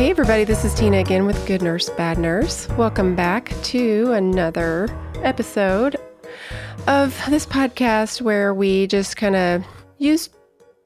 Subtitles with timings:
[0.00, 2.66] Hey, everybody, this is Tina again with Good Nurse, Bad Nurse.
[2.70, 5.96] Welcome back to another episode
[6.86, 9.62] of this podcast where we just kind of
[9.98, 10.30] use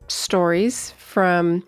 [0.09, 1.63] stories from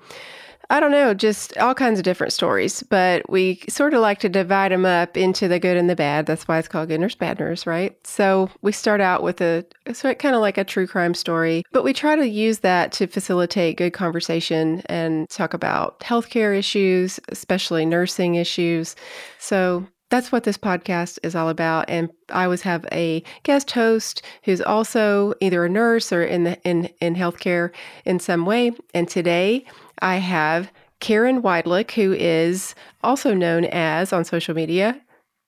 [0.71, 4.29] I don't know, just all kinds of different stories, but we sort of like to
[4.29, 6.27] divide them up into the good and the bad.
[6.27, 7.97] That's why it's called Good Nurse, Bad Nurse, right?
[8.07, 11.85] So we start out with a, so kind of like a true crime story, but
[11.85, 17.87] we try to use that to facilitate good conversation and talk about healthcare issues, especially
[17.87, 18.97] nursing issues.
[19.39, 21.87] So that's what this podcast is all about.
[21.89, 26.61] And I always have a guest host who's also either a nurse or in the
[26.63, 27.73] in in healthcare
[28.05, 28.73] in some way.
[28.95, 29.65] And today
[30.01, 35.01] I have Karen Weidlich, who is also known as on social media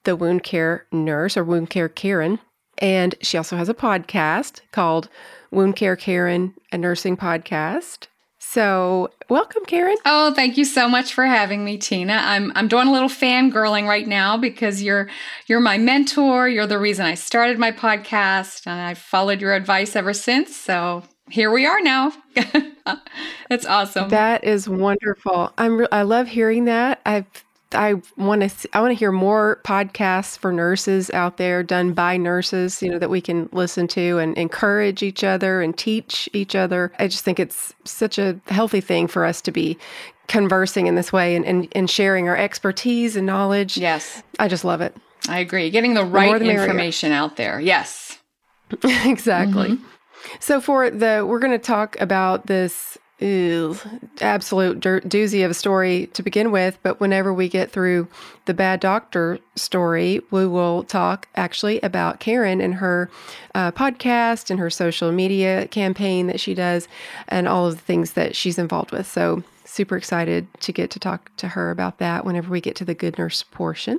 [0.04, 2.38] the wound care nurse or wound care Karen.
[2.78, 5.08] And she also has a podcast called
[5.50, 8.06] Wound Care Karen, a nursing podcast.
[8.38, 9.96] So, welcome, Karen.
[10.06, 12.14] Oh, thank you so much for having me, Tina.
[12.14, 15.10] I'm I'm doing a little fangirling right now because you're
[15.48, 16.48] you're my mentor.
[16.48, 20.56] You're the reason I started my podcast, and I've followed your advice ever since.
[20.56, 22.12] So here we are now.
[23.50, 24.08] it's awesome.
[24.10, 25.52] That is wonderful.
[25.58, 27.00] I'm re- I love hearing that.
[27.06, 27.26] I've
[27.72, 32.16] I want to I want to hear more podcasts for nurses out there done by
[32.16, 36.54] nurses, you know, that we can listen to and encourage each other and teach each
[36.54, 36.92] other.
[36.98, 39.76] I just think it's such a healthy thing for us to be
[40.28, 43.76] conversing in this way and, and, and sharing our expertise and knowledge.
[43.76, 44.22] Yes.
[44.38, 44.96] I just love it.
[45.28, 45.68] I agree.
[45.70, 47.60] Getting the right the information out there.
[47.60, 48.18] Yes.
[48.82, 49.70] exactly.
[49.70, 49.84] Mm-hmm.
[50.40, 53.76] So for the we're going to talk about this ew,
[54.20, 58.08] absolute doozy of a story to begin with, but whenever we get through
[58.44, 63.10] the bad doctor story, we will talk actually about Karen and her
[63.54, 66.86] uh, podcast and her social media campaign that she does,
[67.28, 69.06] and all of the things that she's involved with.
[69.06, 72.84] So super excited to get to talk to her about that whenever we get to
[72.84, 73.98] the good nurse portion.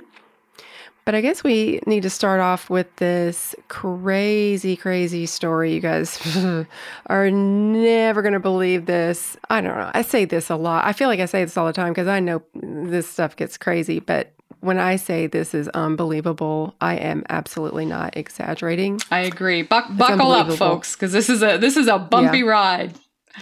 [1.10, 5.74] But I guess we need to start off with this crazy, crazy story.
[5.74, 6.20] You guys
[7.06, 9.36] are never going to believe this.
[9.48, 9.90] I don't know.
[9.92, 10.84] I say this a lot.
[10.84, 13.58] I feel like I say this all the time because I know this stuff gets
[13.58, 13.98] crazy.
[13.98, 19.00] But when I say this is unbelievable, I am absolutely not exaggerating.
[19.10, 19.62] I agree.
[19.62, 22.44] Buck, buckle up, folks, because this is a this is a bumpy yeah.
[22.44, 22.94] ride.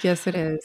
[0.03, 0.65] Yes, it is.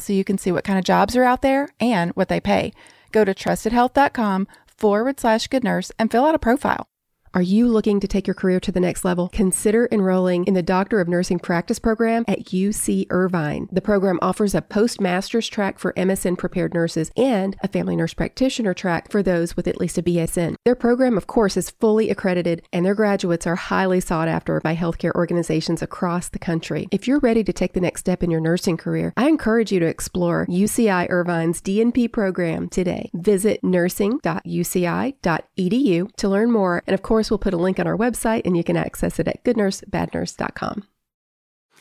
[0.01, 2.73] so you can see what kind of jobs are out there and what they pay.
[3.11, 6.87] Go to trustedhealth.com forward slash good nurse and fill out a profile.
[7.33, 9.29] Are you looking to take your career to the next level?
[9.29, 13.69] Consider enrolling in the Doctor of Nursing Practice program at UC Irvine.
[13.71, 18.73] The program offers a postmaster's track for MSN prepared nurses and a family nurse practitioner
[18.73, 20.55] track for those with at least a BSN.
[20.65, 24.75] Their program, of course, is fully accredited and their graduates are highly sought after by
[24.75, 26.89] healthcare organizations across the country.
[26.91, 29.79] If you're ready to take the next step in your nursing career, I encourage you
[29.79, 33.09] to explore UCI Irvine's DNP program today.
[33.13, 37.97] Visit nursing.uci.edu to learn more and of course course, we'll put a link on our
[37.97, 40.87] website and you can access it at goodnursebadnurse.com.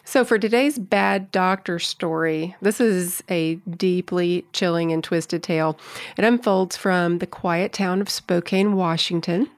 [0.05, 5.79] So, for today's bad doctor story, this is a deeply chilling and twisted tale.
[6.19, 9.49] It unfolds from the quiet town of Spokane, Washington.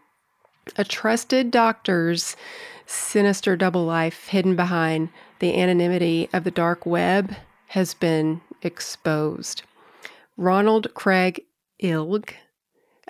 [0.76, 2.36] A trusted doctor's
[2.86, 5.08] sinister double life hidden behind
[5.40, 7.34] the anonymity of the dark web
[7.68, 9.62] has been exposed.
[10.36, 11.44] Ronald Craig
[11.82, 12.34] Ilg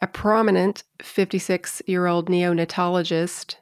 [0.02, 3.54] a prominent 56 year old neonatologist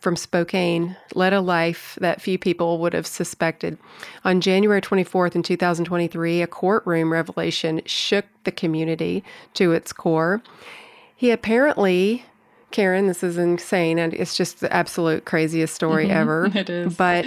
[0.00, 3.78] from Spokane led a life that few people would have suspected.
[4.24, 10.42] On January 24th in 2023, a courtroom revelation shook the community to its core.
[11.16, 12.24] He apparently
[12.70, 16.50] Karen, this is insane and it's just the absolute craziest story Mhm, ever.
[16.54, 16.96] it is.
[16.96, 17.24] But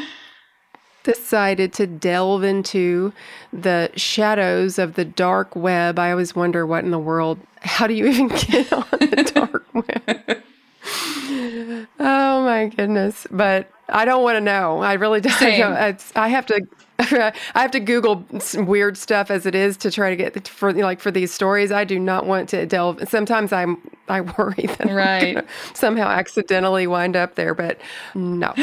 [1.03, 3.13] decided to delve into
[3.51, 5.97] the shadows of the dark web.
[5.99, 9.65] I always wonder what in the world, how do you even get on the dark
[9.73, 10.43] web?
[11.99, 13.27] oh my goodness.
[13.31, 14.79] But I don't want to know.
[14.81, 15.33] I really don't.
[15.33, 15.73] Same.
[15.73, 16.61] It's, I have to.
[16.99, 20.71] I have to Google some weird stuff as it is to try to get for
[20.71, 21.71] like for these stories.
[21.71, 23.07] I do not want to delve.
[23.09, 23.77] Sometimes I'm
[24.07, 25.45] I worry that I'm Right.
[25.73, 27.79] somehow accidentally wind up there, but
[28.13, 28.53] no.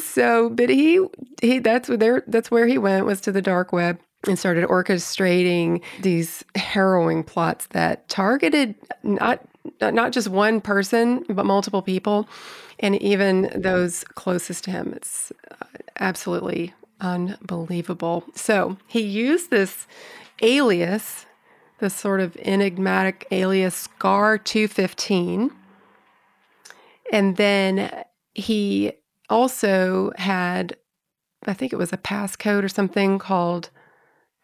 [0.00, 1.04] So, but he
[1.40, 5.82] he that's where that's where he went was to the dark web and started orchestrating
[6.00, 9.46] these harrowing plots that targeted not
[9.80, 12.28] not just one person but multiple people
[12.80, 14.92] and even those closest to him.
[14.94, 15.64] It's uh,
[15.98, 18.24] absolutely unbelievable.
[18.34, 19.86] So he used this
[20.40, 21.26] alias
[21.78, 25.50] this sort of enigmatic alias scar 215
[27.12, 28.04] and then
[28.34, 28.92] he
[29.30, 30.76] also had,
[31.46, 33.70] I think it was a passcode or something called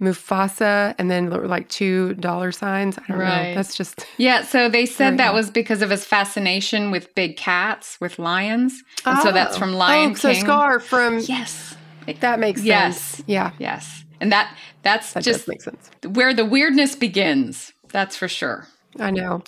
[0.03, 2.99] Mufasa, and then like two dollar signs.
[2.99, 3.49] I don't Right.
[3.51, 3.55] know.
[3.55, 7.99] That's just Yeah, so they said that was because of his fascination with big cats,
[8.01, 8.83] with lions.
[9.07, 9.59] And so that's Oh.
[9.61, 10.41] from Lion oh, so King.
[10.45, 11.77] Scar from Yes.
[12.21, 13.01] that makes Yes.
[13.01, 13.23] sense.
[13.29, 14.05] Yeah, Yes.
[14.21, 15.91] And that that's that just does make sense.
[16.07, 17.73] where the weirdness begins.
[17.91, 18.67] That's for sure.
[18.99, 19.43] I know.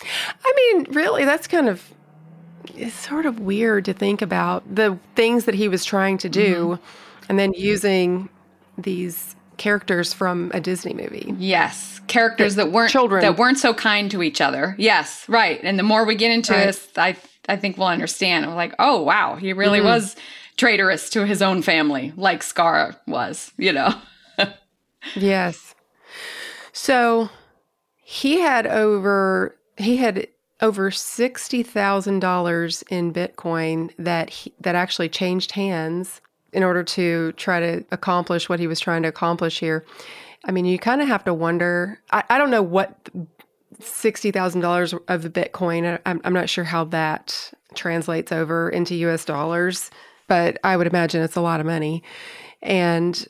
[0.45, 1.83] I mean, really, that's kind of
[2.75, 6.79] it's sort of weird to think about the things that he was trying to do,
[6.79, 7.25] Mm-hmm.
[7.29, 8.29] and then using
[8.77, 11.33] these characters from a Disney movie.
[11.37, 13.21] Yes, characters that weren't children.
[13.21, 14.75] that weren't so kind to each other.
[14.77, 15.59] Yes, right.
[15.63, 16.67] And the more we get into Right.
[16.67, 17.15] this, I
[17.49, 18.45] I think we'll understand.
[18.45, 19.85] We're like, oh wow, he really Mhm.
[19.85, 20.15] was
[20.57, 23.51] traitorous to his own family, like Scar was.
[23.57, 23.93] You know.
[25.15, 25.73] Yes.
[26.73, 27.29] So
[28.03, 30.27] he had over he had
[30.61, 36.21] over sixty thousand dollars in Bitcoin that he, that actually changed hands
[36.53, 39.85] in order to try to accomplish what he was trying to accomplish here.
[40.45, 41.99] I mean, you kind of have to wonder.
[42.11, 43.09] I, I don't know what
[43.79, 45.99] sixty thousand dollars of Bitcoin.
[46.05, 49.25] I'm, I'm not sure how that translates over into U.S.
[49.25, 49.91] dollars,
[50.27, 52.03] but I would imagine it's a lot of money,
[52.61, 53.27] and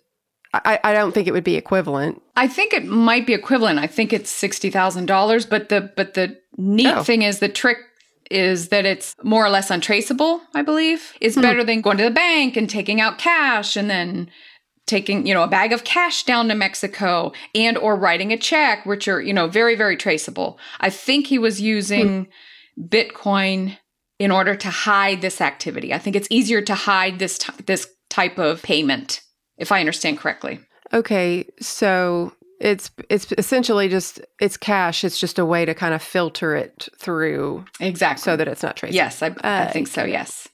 [0.54, 2.22] I, I don't think it would be equivalent.
[2.36, 3.80] I think it might be equivalent.
[3.80, 5.46] I think it's sixty thousand dollars.
[5.46, 7.04] But the but the neat Oh.
[7.04, 7.78] thing is the trick
[8.32, 10.42] is that it's more or less untraceable.
[10.54, 11.42] I believe it's Hmm.
[11.42, 14.30] better than going to the bank and taking out cash and then
[14.86, 18.86] taking you know a bag of cash down to Mexico and or writing a check,
[18.86, 20.58] which are you know very very traceable.
[20.80, 22.28] I think he was using
[22.80, 23.78] Bitcoin
[24.20, 25.94] in order to hide this activity.
[25.94, 29.22] I think it's easier to hide this t- this type of payment,
[29.58, 30.60] if I understand correctly.
[30.94, 35.04] Okay, so it's it's essentially just it's cash.
[35.04, 38.22] It's just a way to kind of filter it through Exactly.
[38.22, 38.96] so that it's not traceable.
[38.96, 40.04] Yes, I, I Uh, think so.
[40.06, 40.48] Yes.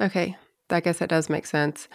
[0.00, 0.36] Okay,
[0.70, 1.88] I guess that does make sense.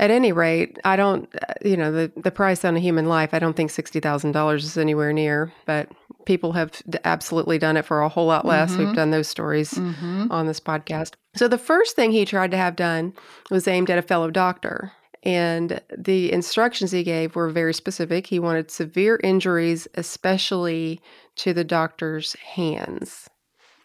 [0.00, 3.32] At any rate, I don't, uh, you know, the, the price on a human life,
[3.32, 5.88] I don't think $60,000 is anywhere near, but
[6.26, 6.72] people have
[7.04, 8.76] absolutely done it for a whole lot less.
[8.76, 8.94] We've Mhm.
[8.96, 10.32] done those stories Mm-hmm.
[10.32, 11.12] on this podcast.
[11.36, 13.12] So the first thing he tried to have done
[13.52, 14.90] was aimed at a fellow doctor.
[15.24, 18.26] And the instructions he gave were very specific.
[18.26, 21.00] He wanted severe injuries, especially
[21.36, 23.28] to the doctor's hands.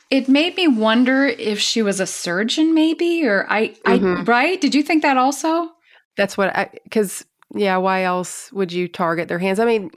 [0.10, 4.28] It made me wonder if she was a surgeon, maybe, or I, I, Mhm.
[4.28, 4.60] right?
[4.60, 5.72] Did you think that also?
[6.18, 7.24] That's what I, because,
[7.56, 9.60] yeah, why else would you target their hands?
[9.60, 9.92] I mean,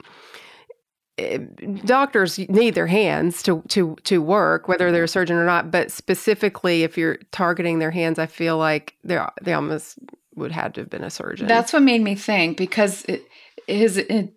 [1.17, 1.39] eh,
[1.83, 5.71] doctors need their hands to, to, to work, whether they're a surgeon or not.
[5.71, 9.97] But specifically, if you're targeting their hands, I feel like they're, they almost
[10.35, 11.47] would have to have been a surgeon.
[11.47, 13.23] That's what made me think because it,
[13.67, 14.33] his it,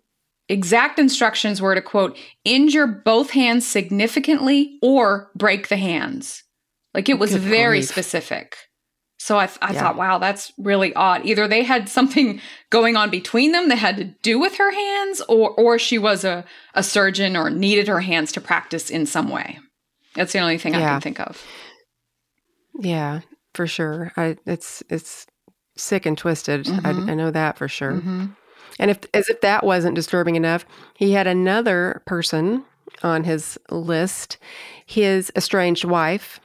[0.49, 6.43] exact instructions were to quote injure both hands significantly or break the hands.
[6.93, 7.89] Like it was Good very grief.
[7.89, 8.55] specific.
[9.19, 9.79] So I, I Yeah.
[9.79, 11.25] thought, wow, that's really odd.
[11.25, 12.39] Either they had something
[12.69, 16.23] going on between them that had to do with her hands, or or she was
[16.23, 19.59] a, a surgeon or needed her hands to practice in some way.
[20.15, 21.43] That's the only thing I can think of.
[22.79, 23.21] Yeah,
[23.53, 24.11] for sure.
[24.15, 25.25] I it's it's
[25.77, 26.65] sick and twisted.
[26.65, 26.85] Mhm.
[27.07, 27.93] I, I know that for sure.
[27.93, 28.35] Mhm.
[28.79, 30.65] And if as if that wasn't disturbing enough,
[30.95, 32.63] he had another person
[33.03, 34.37] on his list,
[34.85, 36.39] his estranged wife.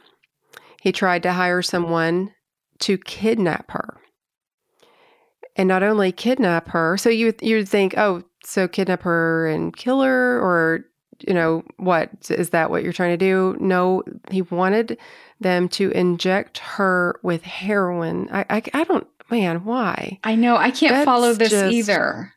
[0.80, 2.32] He tried to hire someone
[2.80, 3.96] to kidnap her.
[5.54, 9.76] And not only kidnap her, so you you would think, oh, so kidnap her and
[9.76, 10.84] kill her, or
[11.26, 13.56] you know, what is that what you're trying to do?
[13.60, 14.98] No, he wanted
[15.40, 18.28] them to inject her with heroin.
[18.32, 20.18] I, I, I don't, man, why?
[20.22, 20.56] I know.
[20.56, 22.32] I can't That's follow this just- either.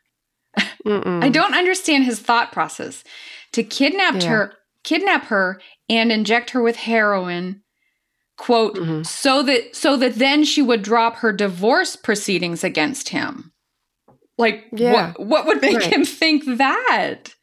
[0.88, 3.04] I don't understand his thought process.
[3.52, 4.30] To kidnap Yeah.
[4.30, 5.60] her, kidnap her
[5.90, 7.62] and inject her with heroin,
[8.38, 9.06] quote, Mhm.
[9.06, 13.52] so that so that then she would drop her divorce proceedings against him.
[14.38, 15.12] Like Yeah.
[15.18, 15.94] what what would make Right.
[15.94, 17.36] him think that?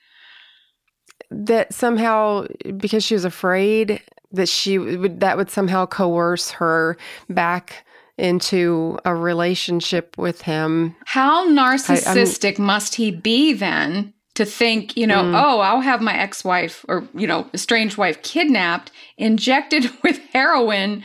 [1.31, 6.97] that somehow because she was afraid that she would that would somehow coerce her
[7.31, 7.85] back
[8.23, 10.95] into a relationship with him.
[11.07, 15.35] How narcissistic must he be then to think, you know, Mm.
[15.45, 21.03] oh, I'll have my ex-wife or, you know, estranged wife kidnapped, injected with heroin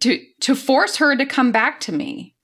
[0.00, 2.34] to to force her to come back to me.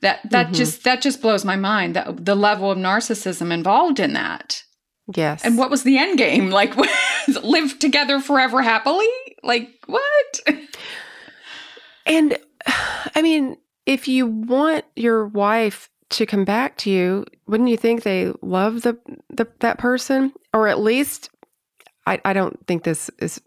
[0.00, 0.54] That that Mhm.
[0.54, 1.94] just that just blows my mind.
[1.96, 4.62] That the level of narcissism involved in that.
[5.12, 5.44] Yes.
[5.44, 6.50] And what was the end game?
[6.60, 6.74] Like
[7.42, 9.08] live together forever happily?
[9.42, 10.40] Like what?
[12.06, 12.38] And
[13.14, 13.56] I mean,
[13.86, 18.82] if you want your wife to come back to you, wouldn't you think they love
[18.82, 18.98] the,
[19.30, 20.32] the that person?
[20.54, 21.30] Or at least
[22.06, 23.40] I, I don't think this is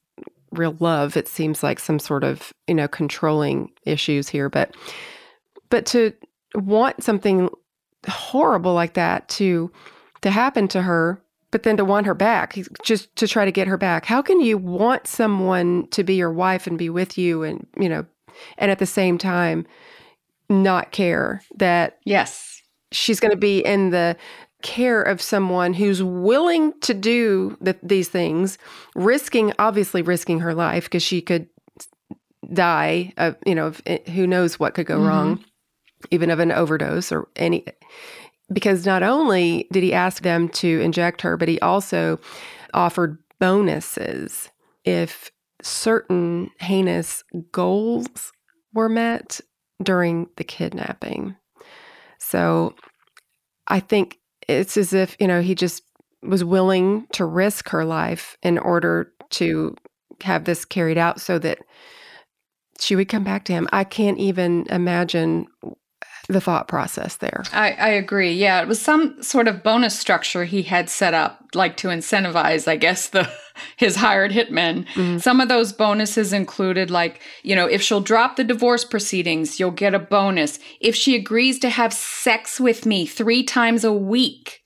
[0.52, 1.16] real love.
[1.16, 4.50] It seems like some sort of, you know, controlling issues here.
[4.50, 4.76] But
[5.70, 6.14] but to
[6.56, 7.50] want something
[8.08, 9.72] horrible like that to
[10.22, 13.68] to happen to her but then to want her back just to try to get
[13.68, 17.44] her back how can you want someone to be your wife and be with you
[17.44, 18.06] and you know
[18.58, 19.66] and at the same time
[20.50, 22.62] not care that yes.
[22.92, 24.18] she's going to be in the
[24.62, 28.58] care of someone who's willing to do the, these things
[28.96, 31.48] risking obviously risking her life because she could
[32.54, 35.08] die of you know of, who knows what could go Mhm.
[35.08, 35.46] wrong
[36.12, 37.66] even of an overdose or any
[38.54, 42.20] because not only did he ask them to inject her but he also
[42.74, 44.50] offered bonuses
[44.84, 48.32] if certain heinous goals
[48.74, 49.40] were met
[49.82, 51.36] during the kidnapping.
[52.20, 52.76] So
[53.68, 55.84] i think it's as if you know he just
[56.24, 59.76] was willing to risk her life in order to
[60.22, 61.60] have this carried out so that
[62.80, 63.68] she would come back to him.
[63.72, 65.48] I can't even imagine
[66.30, 68.34] the thought process there I, I agree.
[68.34, 72.68] Yeah, it was some sort of bonus structure he had set up, like to incentivize,
[72.68, 73.30] I guess, the
[73.78, 74.86] his hired hitmen.
[74.94, 75.22] Mhm.
[75.22, 79.72] Some of those bonuses included, like, you know, if she'll drop the divorce proceedings, you'll
[79.72, 80.60] get a bonus.
[80.80, 84.62] If she agrees to have sex with me three times a week,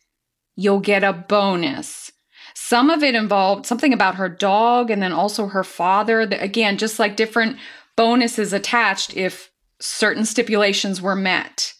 [0.55, 2.11] you'll get a bonus.
[2.53, 6.25] Some of it involved something about her dog and then also her father.
[6.25, 7.57] The- Again, just like different
[7.95, 11.73] bonuses attached if certain stipulations were met.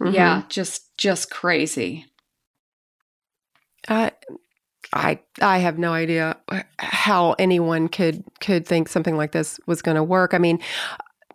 [0.00, 0.12] Mhm.
[0.14, 2.06] Yeah, just just crazy.
[3.88, 4.12] I,
[4.92, 6.36] I, I have no idea
[6.78, 10.34] how anyone could could think something like this was going to work.
[10.34, 10.58] I mean,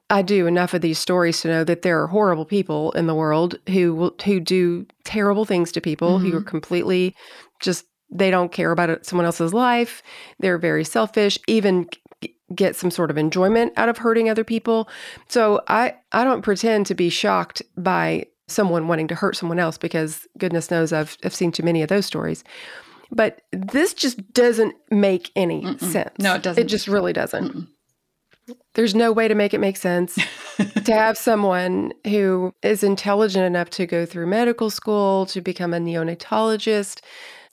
[0.09, 3.15] I do enough of these stories to know that there are horrible people in the
[3.15, 6.37] world who will who do terrible things to people who Mhm.
[6.37, 7.15] are completely
[7.59, 7.85] just
[8.15, 10.03] they don't care about someone else's life.
[10.39, 11.39] They're very selfish.
[11.47, 11.87] Even
[12.55, 14.89] get some sort of enjoyment out of hurting other people.
[15.27, 19.77] So I I don't pretend to be shocked by someone wanting to hurt someone else
[19.77, 22.43] because goodness knows I've I've seen too many of those stories.
[23.11, 25.79] But this just doesn't make any Mm-mm.
[25.79, 26.11] sense.
[26.19, 26.63] No, it doesn't.
[26.63, 27.53] It just really doesn't.
[27.53, 27.67] Mm-mm.
[28.73, 30.15] There's no way to make it make sense
[30.57, 35.79] to have someone who is intelligent enough to go through medical school, to become a
[35.79, 37.01] neonatologist.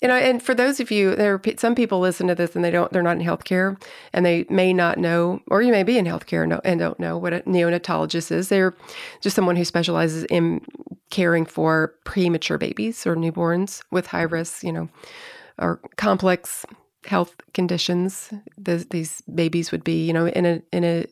[0.00, 2.64] You know, and for those of you, there are some people listen to this and
[2.64, 3.80] they don't, they're not in healthcare
[4.14, 7.34] and they may not know, or you may be in healthcare and, don't know what
[7.34, 8.48] a neonatologist is.
[8.48, 8.74] They're
[9.20, 10.62] just someone who specializes in
[11.10, 14.88] caring for premature babies or newborns with high risk, you know,
[15.58, 16.64] or complex
[17.04, 18.32] health conditions.
[18.56, 21.06] The, these babies would be, you know, in a in a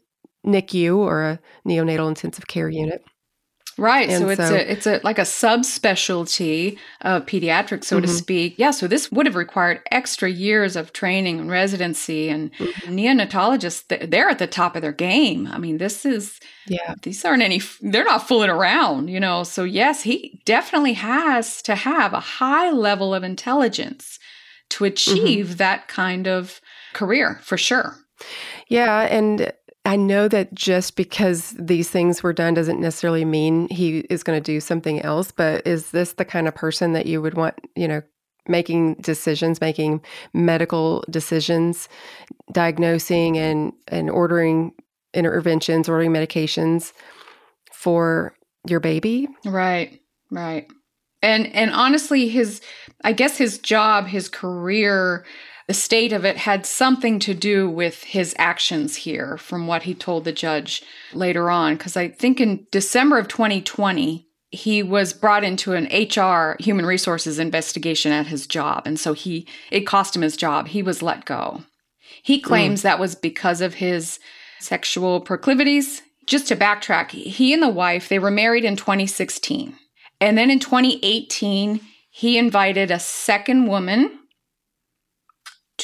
[0.46, 3.04] NICU or a neonatal intensive care unit.
[3.78, 4.08] Right.
[4.10, 8.10] And so it's so- a it's a like a subspecialty of pediatrics, so to Mhm.
[8.18, 8.54] speak.
[8.58, 8.72] Yeah.
[8.72, 12.96] So this would have required extra years of training and residency, and Mm-hmm.
[12.96, 15.48] neonatologists they're at the top of their game.
[15.52, 16.94] I mean, this is Yeah.
[17.02, 19.44] these aren't any they're not fooling around, you know.
[19.44, 24.18] So yes, he definitely has to have a high level of intelligence
[24.70, 26.60] to achieve that kind of
[26.92, 27.96] career for sure.
[28.68, 29.52] Yeah, and
[29.88, 34.38] I know that just because these things were done doesn't necessarily mean he is going
[34.38, 37.58] to do something else, but is this the kind of person that you would want,
[37.74, 38.02] you know,
[38.46, 40.02] making decisions, making
[40.34, 41.88] medical decisions,
[42.52, 44.72] diagnosing and and ordering
[45.14, 46.92] interventions, ordering medications
[47.72, 48.34] for
[48.68, 49.26] your baby?
[49.46, 50.02] Right.
[50.30, 50.68] Right.
[51.22, 52.60] And and honestly his
[53.04, 55.24] I guess his job, his career
[55.68, 59.94] the state of it had something to do with his actions here, from what he
[59.94, 60.82] told the judge
[61.12, 61.76] later on.
[61.76, 67.38] Because I think in December of 2020, he was brought into an HR human resources
[67.38, 68.86] investigation at his job.
[68.86, 70.68] And so he it cost him his job.
[70.68, 71.62] He was let go.
[72.22, 72.84] He claims mm.
[72.84, 74.18] that was because of his
[74.60, 76.00] sexual proclivities.
[76.26, 79.74] Just to backtrack, he and the wife, they were married in 2016.
[80.20, 84.17] And then in 2018, he invited a second woman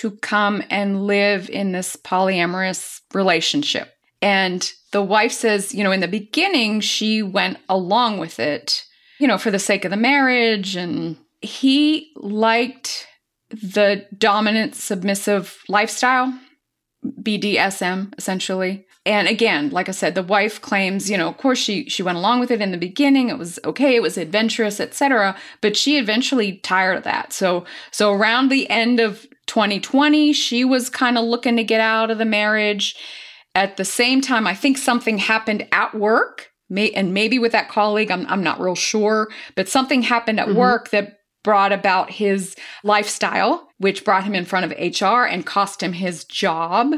[0.04, 3.94] to come and live in this polyamorous relationship.
[4.20, 8.84] And the wife says, you know, in the beginning, she went along with it,
[9.18, 10.76] you know, for the sake of the marriage.
[10.76, 13.06] And he liked
[13.48, 16.38] the dominant, submissive lifestyle,
[17.02, 18.84] BDSM, essentially.
[19.06, 22.18] And again, like I said, the wife claims, you know, of course she she went
[22.18, 23.30] along with it in the beginning.
[23.30, 25.34] It was okay, it was adventurous, etc.
[25.62, 27.32] But she eventually tired of that.
[27.32, 32.10] So so around the end of 2020, she was kind of looking to get out
[32.10, 32.96] of the marriage.
[33.54, 37.68] At the same time, I think something happened at work, may, and maybe with that
[37.68, 40.58] colleague, I'm, I'm not real sure, but something happened at mm-hmm.
[40.58, 45.82] work that brought about his lifestyle, which brought him in front of HR and cost
[45.82, 46.94] him his job.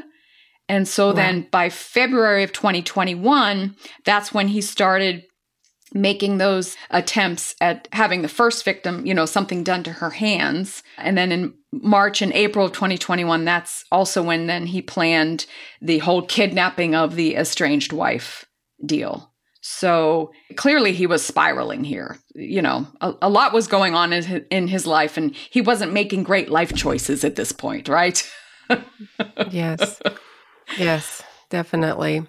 [0.69, 1.13] And so wow.
[1.13, 5.25] then by February of 2021, that's when he started
[5.97, 10.83] making those attempts at having the first victim, you know, something done to her hands.
[10.99, 15.47] And then in March and April of 2021, that's also when then he planned
[15.81, 18.45] the whole kidnapping of the estranged wife
[18.85, 19.33] deal.
[19.61, 22.19] So clearly he was spiraling here.
[22.35, 25.61] You know, a, a lot was going on in his, in his life and he
[25.61, 28.31] wasn't making great life choices at this point, right?
[29.51, 30.01] yes.
[30.79, 32.27] Yes, definitely.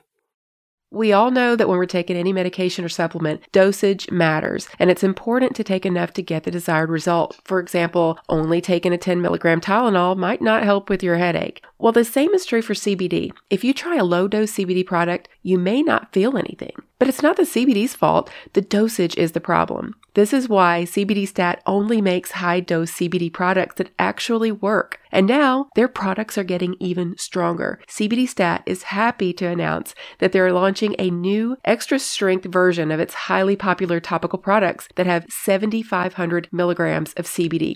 [0.89, 5.03] We all know that when we're taking any medication or supplement, dosage matters, and it's
[5.03, 7.37] important to take enough to get the desired result.
[7.43, 11.61] For example, only taking a 10 milligram Tylenol might not help with your headache.
[11.77, 13.31] Well, the same is true for CBD.
[13.49, 16.73] If you try a low dose CBD product, you may not feel anything.
[16.99, 19.95] But it's not the CBD's fault, the dosage is the problem.
[20.15, 24.99] This is why CBD Stat only makes high dose CBD products that actually work.
[25.11, 27.79] And now their products are getting even stronger.
[27.87, 32.99] CBD Stat is happy to announce that they're launching a new extra strength version of
[32.99, 37.75] its highly popular topical products that have 7,500 milligrams of CBD.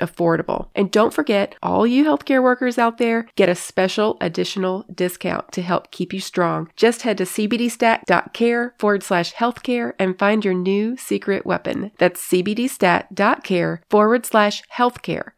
[0.00, 0.68] affordable.
[0.74, 5.62] And don't forget, all you healthcare workers out there get a special additional discount to
[5.62, 6.70] help keep you strong.
[6.76, 11.92] Just head to cbdstat.care forward slash healthcare and find your new secret weapon.
[11.98, 15.32] That's cbdstat.care forward slash healthcare.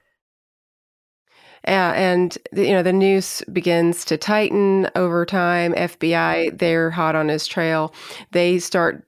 [1.66, 5.74] Yeah, and you know the noose begins to tighten over time.
[5.74, 7.94] FBI, they're hot on his trail.
[8.32, 9.06] They start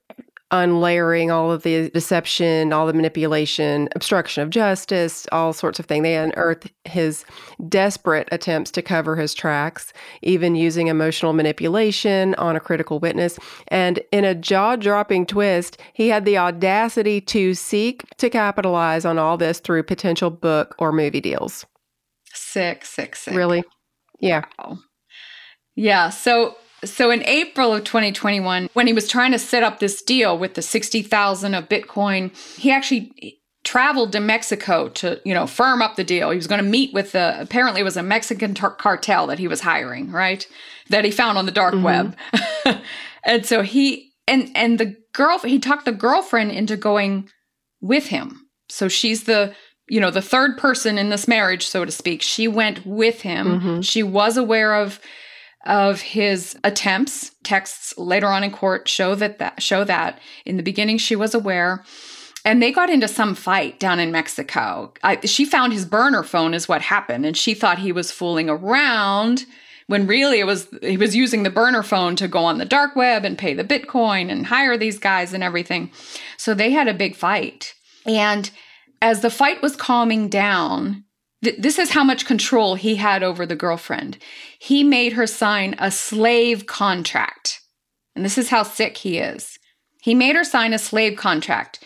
[0.51, 6.03] unlayering all of the deception, all the manipulation, obstruction of justice, all sorts of things.
[6.03, 7.25] They unearth his
[7.67, 13.39] desperate attempts to cover his tracks, even using emotional manipulation on a critical witness.
[13.69, 19.17] And in a jaw dropping twist, he had the audacity to seek to capitalize on
[19.17, 21.65] all this through potential book or movie deals.
[22.33, 23.33] Sick, sick, sick.
[23.33, 23.63] Really?
[24.19, 24.45] Yeah.
[24.59, 24.77] Wow.
[25.75, 26.09] Yeah.
[26.09, 30.37] So so in April of 2021, when he was trying to set up this deal
[30.37, 35.95] with the 60,000 of Bitcoin, he actually traveled to Mexico to, you know, firm up
[35.95, 36.29] the deal.
[36.29, 39.39] He was going to meet with the apparently it was a Mexican tar- cartel that
[39.39, 40.47] he was hiring, right?
[40.89, 41.83] That he found on the dark mm-hmm.
[41.83, 42.81] web.
[43.23, 47.29] and so he and and the girl he talked the girlfriend into going
[47.81, 48.47] with him.
[48.69, 49.55] So she's the
[49.89, 53.59] you know the third person in this marriage so to speak she went with him
[53.59, 53.81] mm-hmm.
[53.81, 54.99] she was aware of
[55.65, 57.31] of his attempts.
[57.43, 61.33] Texts later on in court show that, that show that in the beginning she was
[61.33, 61.83] aware.
[62.43, 64.93] And they got into some fight down in Mexico.
[65.03, 68.49] I, she found his burner phone is what happened, and she thought he was fooling
[68.49, 69.45] around
[69.87, 72.95] when really it was he was using the burner phone to go on the dark
[72.95, 75.91] web and pay the Bitcoin and hire these guys and everything.
[76.37, 77.73] So they had a big fight.
[78.05, 78.49] And
[79.01, 81.04] as the fight was calming down,
[81.45, 84.17] th- this is how much control he had over the girlfriend.
[84.59, 87.61] He made her sign a slave contract.
[88.15, 89.57] And this is how sick he is.
[90.01, 91.79] He made her sign a slave contract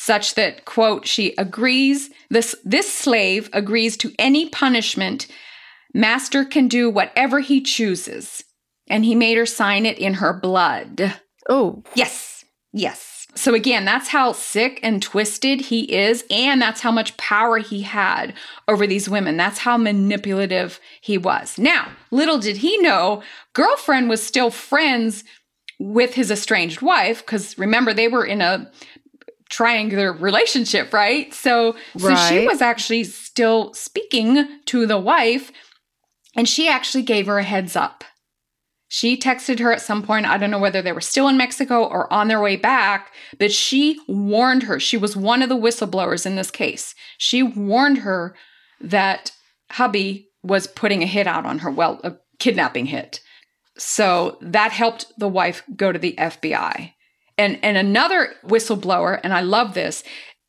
[0.00, 5.26] such that quote she agrees this this slave agrees to any punishment
[5.92, 8.42] master can do whatever he chooses
[8.88, 14.08] and he made her sign it in her blood Oh, yes yes so again that's
[14.08, 18.34] how sick and twisted he is and that's how much power he had
[18.68, 24.22] over these women that's how manipulative he was now little did he know girlfriend was
[24.22, 25.24] still friends
[25.78, 28.70] with his estranged wife because remember they were in a
[29.50, 31.34] triangular relationship, right?
[31.34, 35.52] So so she was actually still speaking to the wife
[36.34, 38.04] and she actually gave her a heads up.
[38.92, 41.84] She texted her at some point, I don't know whether they were still in Mexico
[41.84, 44.80] or on their way back, but she warned her.
[44.80, 46.96] She was one of the whistleblowers in this case.
[47.16, 48.34] She warned her
[48.80, 49.30] that
[49.70, 53.20] hubby was putting a hit out on her, well, a kidnapping hit.
[53.78, 56.92] So that helped the wife go to the FBI.
[57.38, 60.02] And and another whistleblower, and I love this,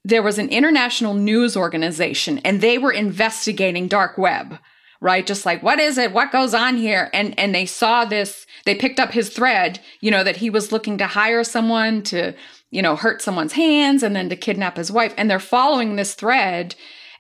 [0.04, 4.58] there was an international news organization and they were investigating dark web,
[5.02, 5.26] right?
[5.26, 6.14] Just like what is it?
[6.14, 7.10] What goes on here?
[7.14, 10.72] And and they saw this, they picked up his thread, you know, that he was
[10.72, 12.34] looking to hire someone to,
[12.70, 15.14] you know, hurt someone's hands and then to kidnap his wife.
[15.18, 16.76] And they're following this thread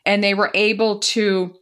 [0.05, 1.55] and they were able to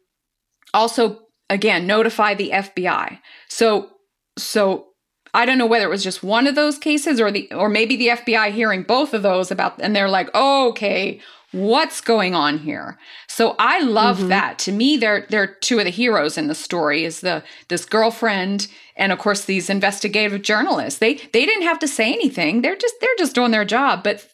[0.74, 3.20] also again notify the FBI.
[3.48, 3.90] So
[4.38, 4.88] so
[5.34, 7.96] I don't know whether it was just one of those cases or the or maybe
[7.96, 11.22] the FBI hearing both of those about and they're like, oh, "Okay,
[11.52, 14.28] what's going on here?" So I love Mhm.
[14.30, 14.60] that.
[14.60, 18.68] To me, they're they're two of the heroes in the story is the this girlfriend
[18.96, 21.00] and of course these investigative journalists.
[21.00, 22.62] They they didn't have to say anything.
[22.62, 24.26] They're just they're just doing their job, but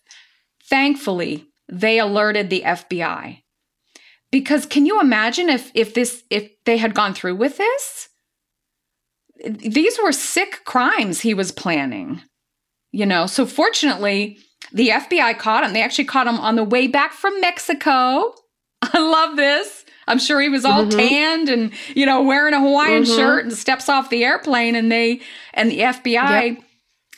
[0.70, 3.42] thankfully they alerted the FBI.
[4.32, 8.10] Because can you imagine if if this if they had gone through with this?
[9.46, 12.22] these were sick crimes he was planning.
[12.92, 14.40] You know, so fortunately,
[14.72, 15.74] the FBI caught him.
[15.74, 18.34] They actually caught him on the way back from Mexico.
[18.82, 19.86] I love this.
[20.08, 20.92] I'm sure he was all Mhm.
[20.98, 23.16] tanned and, you know, wearing a Hawaiian Mhm.
[23.16, 25.22] shirt and steps off the airplane and they
[25.54, 26.58] and the FBI Yep.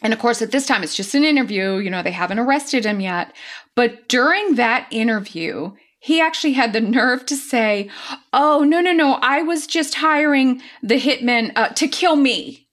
[0.03, 2.85] and of course at this time it's just an interview, you know, they haven't arrested
[2.85, 3.33] him yet.
[3.75, 7.89] But during that interview, he actually had the nerve to say,
[8.31, 12.66] "Oh, no, no, no, I was just hiring the hitmen uh, to kill me."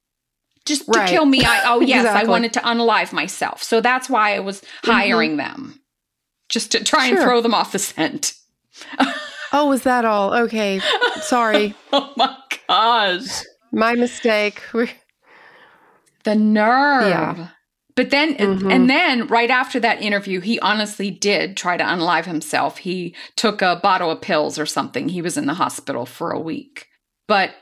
[0.66, 1.44] Just to kill me.
[1.44, 3.62] I, oh, yes, I wanted to unalive myself.
[3.62, 5.81] So that's why I was hiring them.
[6.48, 7.24] Just to try and Sure.
[7.24, 8.33] throw them off the scent.
[9.53, 10.35] oh, was that all?
[10.35, 10.81] Okay,
[11.22, 12.37] sorry, Oh my
[12.68, 13.42] gosh.
[13.72, 14.62] my mistake.
[14.72, 14.90] We're-
[16.24, 17.09] The nerve.
[17.09, 17.48] Yeah.
[17.96, 18.72] But then Mhm.
[18.72, 22.79] and then right after that interview, he honestly did try to unalive himself.
[22.79, 25.11] He took a bottle of pills or something.
[25.11, 26.87] He was in the hospital for a week.
[27.29, 27.55] But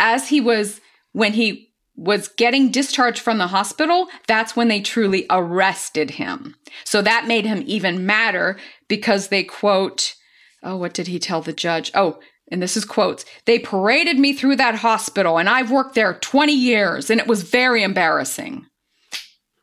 [0.00, 0.80] as he was
[1.12, 1.67] when he
[1.98, 6.54] was getting discharged from the hospital, that's when they truly arrested him.
[6.84, 8.56] So that made him even madder
[8.86, 10.14] because they quote,
[10.62, 11.90] oh, what did he tell the judge?
[11.94, 12.20] Oh,
[12.52, 16.52] and this is quotes, they paraded me through that hospital and I've worked there 20
[16.52, 18.64] years and it was very embarrassing.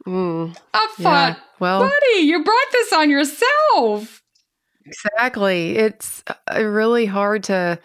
[0.05, 1.03] Mm, I yeah.
[1.03, 4.21] thought, Well, buddy, you brought this on yourself.
[4.85, 5.77] exactly.
[5.77, 7.79] It's uh, really hard to.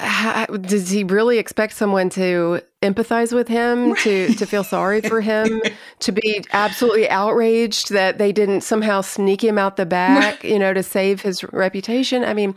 [0.00, 5.20] Ha- Does he really expect someone to empathize with him, to to feel sorry for
[5.32, 5.60] him,
[6.00, 10.72] to be absolutely outraged that they didn't somehow sneak him out the back, you know,
[10.72, 12.24] to save his reputation?
[12.24, 12.54] I mean,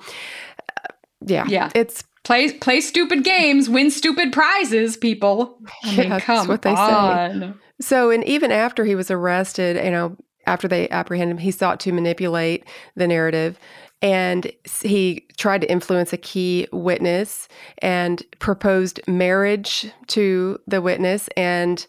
[0.78, 0.88] uh,
[1.26, 1.70] yeah, Yeah.
[1.76, 5.60] it's Play play stupid games, win stupid prizes, people.
[5.84, 7.52] I Yeah, mean, that's come what they say.
[7.82, 10.16] So, and even after he was arrested, you know,
[10.46, 12.64] after they apprehended him, he sought to manipulate
[12.96, 13.60] the narrative
[14.04, 14.52] and
[14.84, 17.48] he tried to influence a key witness
[17.80, 21.88] and proposed marriage to the witness and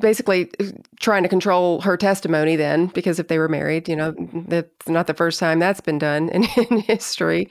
[0.00, 0.64] basically uh,
[1.00, 4.12] trying to control her testimony then because if they were married, you know,
[4.48, 7.48] that's not the first time that's been done in, in history.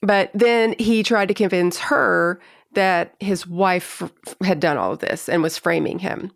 [0.00, 2.40] But then he tried to convince her
[2.74, 4.02] that his wife
[4.44, 6.30] had done all of this and was framing him.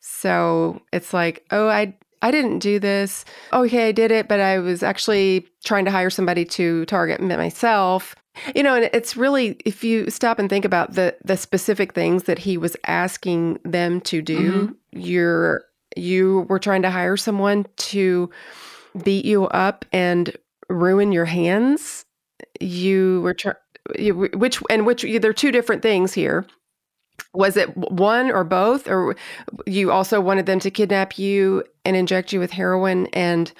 [0.00, 3.24] So it's like, oh, I I didn't do this.
[3.52, 7.36] Okay, I did it, but I was actually trying to hire somebody to target me
[7.36, 8.14] myself.
[8.54, 12.22] You know, and it's really if you stop and think about the the specific things
[12.24, 14.98] that he was asking them to do, mm-hmm.
[14.98, 15.64] you're
[15.96, 18.30] you were trying to hire someone to
[19.04, 20.34] beat you up and
[20.70, 22.06] ruin your hands.
[22.60, 23.56] You were trying
[23.98, 26.46] you, which and which there are two different things here
[27.34, 29.16] was it one or both or
[29.66, 33.52] you also wanted them to kidnap you and inject you with heroin and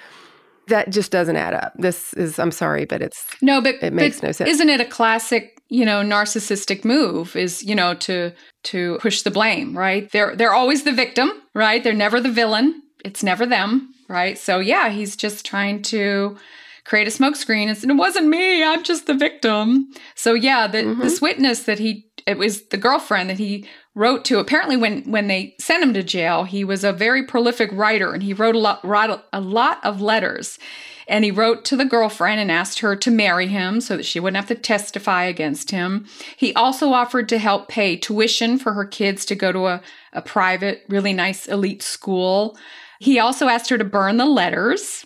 [0.67, 4.21] that just doesn't add up this is i'm sorry but it's No, but It makes
[4.21, 4.49] but no sense.
[4.49, 7.35] Isn't it a classic, you know, narcissistic move?
[7.35, 8.31] Is you know to
[8.63, 10.09] to push the blame, right?
[10.11, 11.83] They're they're always the victim, right?
[11.83, 12.81] They're never the villain.
[13.03, 14.37] It's never them, right?
[14.37, 16.37] So yeah, he's just trying to
[16.85, 17.69] create a smokescreen.
[17.81, 18.63] And it wasn't me.
[18.63, 19.87] I'm just the victim.
[20.15, 21.01] So yeah, the, mm-hmm.
[21.01, 24.39] this witness that he it was the girlfriend that he wrote to.
[24.39, 28.23] Apparently, when when they sent him to jail, he was a very prolific writer, and
[28.23, 30.59] he wrote a lot wrote a lot of letters.
[31.05, 34.21] And he wrote to the girlfriend and asked her to marry him so that she
[34.21, 36.05] wouldn't have to testify against him.
[36.37, 39.81] He also offered to help pay tuition for her kids to go to a,
[40.13, 42.57] a private, really nice elite school.
[42.99, 45.05] He also asked her to burn the letters.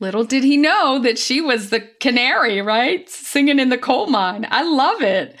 [0.00, 3.08] Little did he know that she was the canary, right?
[3.08, 4.46] Singing in the coal mine.
[4.50, 5.36] I love it.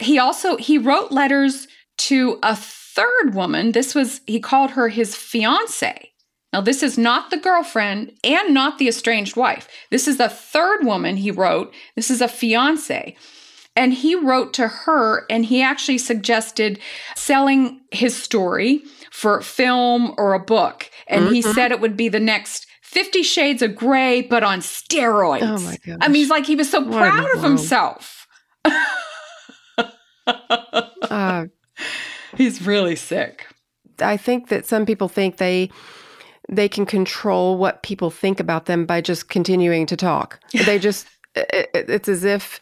[0.00, 3.72] He also he wrote letters to a third woman.
[3.72, 6.12] This was he called her his fiance.
[6.52, 9.68] Now this is not the girlfriend and not the estranged wife.
[9.90, 11.72] This is the third woman he wrote.
[11.94, 13.16] This is a fiance.
[13.78, 16.78] And he wrote to her and he actually suggested
[17.14, 20.90] selling his story for film or a book.
[21.06, 21.34] And mm-hmm.
[21.34, 25.42] he said it would be the next Fifty Shades of Grey, but on steroids.
[25.42, 25.98] Oh my!
[26.00, 28.26] I mean, he's like he was so what proud of himself.
[30.26, 31.46] uh,
[32.36, 33.46] he's really sick.
[34.00, 35.70] I think that some people think they
[36.48, 40.40] they can control what people think about them by just continuing to talk.
[40.66, 42.60] They just it, it's as if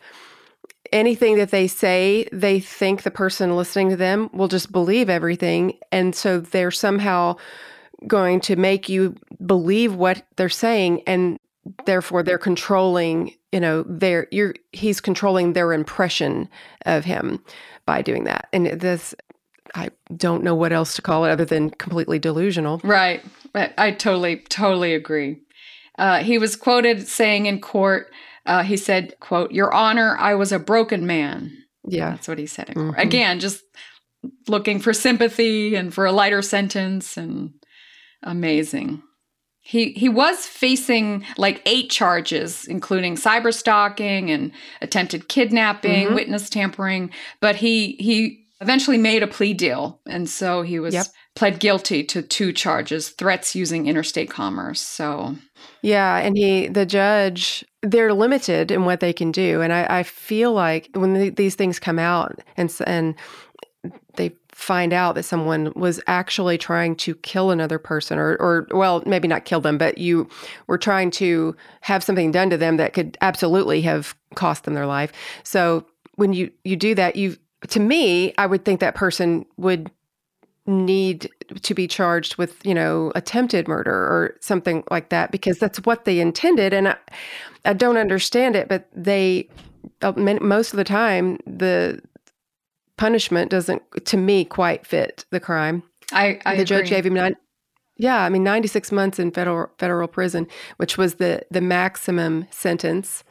[0.92, 5.78] anything that they say, they think the person listening to them will just believe everything
[5.92, 7.36] and so they're somehow
[8.06, 11.38] going to make you believe what they're saying and
[11.86, 16.48] therefore they're controlling you know their you're he's controlling their impression
[16.86, 17.42] of him
[17.86, 18.48] by doing that.
[18.52, 19.14] And this
[19.74, 22.80] i don't know what else to call it other than completely delusional.
[22.84, 23.22] Right.
[23.54, 25.40] I totally totally agree.
[25.96, 28.10] Uh, he was quoted saying in court
[28.46, 31.56] uh, he said quote your honor i was a broken man.
[31.86, 32.10] Yeah.
[32.10, 32.98] That's what he said mm-hmm.
[32.98, 33.62] again just
[34.48, 37.52] looking for sympathy and for a lighter sentence and
[38.24, 39.02] Amazing.
[39.66, 46.14] He he was facing like eight charges, including cyber stalking and attempted kidnapping, mm-hmm.
[46.14, 51.06] witness tampering, but he he eventually made a plea deal, and so he was yep.
[51.34, 54.82] pled guilty to two charges: threats using interstate commerce.
[54.82, 55.36] So,
[55.80, 60.02] yeah, and he the judge they're limited in what they can do, and I, I
[60.02, 63.14] feel like when the, these things come out and and
[64.54, 69.26] find out that someone was actually trying to kill another person or or well maybe
[69.26, 70.28] not kill them but you
[70.68, 74.86] were trying to have something done to them that could absolutely have cost them their
[74.86, 75.12] life.
[75.42, 77.36] So when you you do that you
[77.68, 79.90] to me i would think that person would
[80.66, 81.28] need
[81.62, 86.04] to be charged with you know attempted murder or something like that because that's what
[86.04, 86.72] they intended.
[86.72, 86.96] And i,
[87.64, 89.48] I don't understand it but they
[90.02, 92.00] uh, most of the time the
[92.96, 95.82] punishment doesn't, to me, quite fit the crime.
[96.12, 96.64] I, I the agree.
[96.64, 97.36] judge gave him nine.
[97.96, 103.22] Yeah, I mean, 96 months in federal federal prison, which was the the maximum sentence.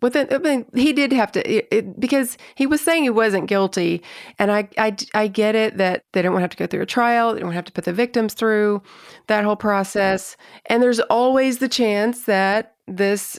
[0.00, 3.10] But then, I mean, he did have to it, it, because he was saying he
[3.10, 4.02] wasn't guilty,
[4.38, 6.82] and I, I I get it that they don't want to have to go through
[6.82, 8.82] a trial, they don't have to put the victims through
[9.26, 13.38] that whole process, and there's always the chance that this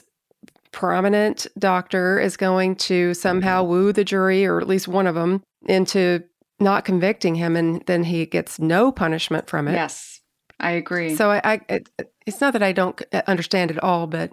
[0.72, 5.42] prominent doctor is going to somehow woo the jury or at least one of them
[5.66, 6.22] into
[6.58, 9.72] not convicting him and then he gets no punishment from it.
[9.72, 10.20] Yes.
[10.58, 11.14] I agree.
[11.16, 11.88] So I, I it,
[12.26, 14.32] it's not that I don't uh, understand it all, but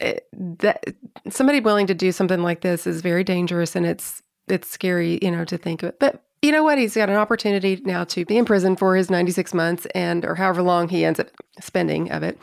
[0.00, 0.84] it, that
[1.28, 5.30] somebody willing to do something like this is very dangerous and it's it's scary, you
[5.30, 6.00] know, to think of it.
[6.00, 6.78] But you know what?
[6.78, 10.34] He's got an opportunity now to be in prison for his 96 months and or
[10.34, 11.28] however long he ends up
[11.60, 12.38] spending of it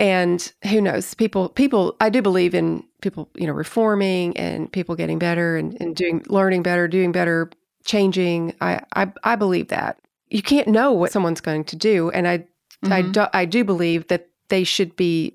[0.00, 4.96] and who knows people people i do believe in people you know reforming and people
[4.96, 7.50] getting better and, and doing learning better doing better
[7.84, 8.54] changing.
[8.60, 9.98] I, I i believe that.
[10.28, 12.10] You can't know what someone's going to do.
[12.10, 12.92] And i mm-hmm.
[12.92, 15.34] I, do, I do believe that they should be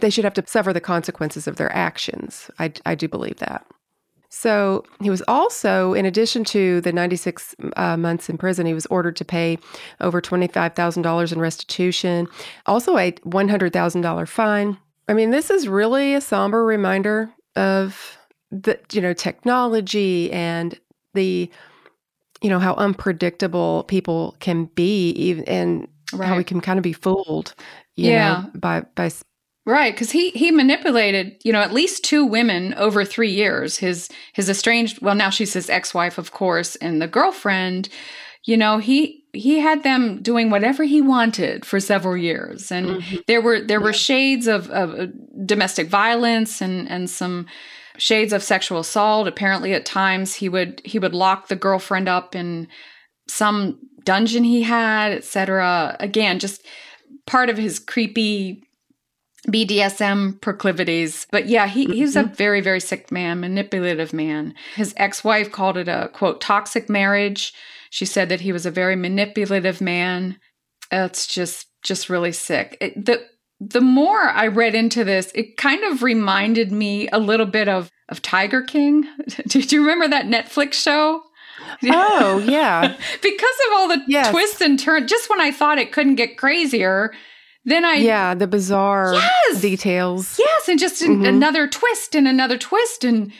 [0.00, 2.50] they should have to suffer the consequences of their actions.
[2.58, 3.66] I, I do believe that
[4.42, 8.86] so he was also, in addition to the 96 uh, months in prison, he was
[8.86, 9.56] ordered to pay
[10.00, 12.26] over $25,000 in restitution,
[12.66, 14.78] also a $100,000 fine.
[15.06, 18.18] I mean, this is really a somber reminder of
[18.50, 20.76] the, you know, technology and
[21.14, 21.48] the,
[22.40, 26.26] you know, how unpredictable people can be, even and right.
[26.26, 27.54] how we can kind of be fooled,
[27.94, 29.08] yeah, know, by by
[29.64, 33.76] Right, because he he manipulated, you know, at least two women over three years.
[33.76, 37.88] His his estranged, well, now she's his ex wife, of course, and the girlfriend.
[38.44, 43.16] You know, he he had them doing whatever he wanted for several years, and mm-hmm.
[43.28, 45.06] there were there were shades of, of uh,
[45.46, 47.46] domestic violence and and some
[47.98, 49.28] shades of sexual assault.
[49.28, 52.66] Apparently, at times he would he would lock the girlfriend up in
[53.28, 55.96] some dungeon he had, etc.
[56.00, 56.66] Again, just
[57.26, 58.64] part of his creepy
[59.48, 61.26] BDSM proclivities.
[61.30, 61.92] But yeah, he, mm-hmm.
[61.94, 62.34] he's a mm-hmm.
[62.34, 64.54] very, very sick man, manipulative man.
[64.76, 67.52] His ex wife called it a quote, toxic marriage.
[67.90, 70.38] She said that he was a very manipulative man.
[70.90, 72.76] It's just, just really sick.
[72.80, 73.24] It, the,
[73.60, 77.90] the more I read into this, it kind of reminded me a little bit of,
[78.08, 79.06] of Tiger King.
[79.48, 81.22] Did you remember that Netflix show?
[81.84, 82.96] Oh, yeah.
[83.22, 84.30] because of all the yes.
[84.30, 87.12] twists and turns, just when I thought it couldn't get crazier,
[87.64, 89.60] then I yeah the bizarre yes!
[89.60, 91.24] details yes and just mm-hmm.
[91.24, 93.32] another twist and another twist and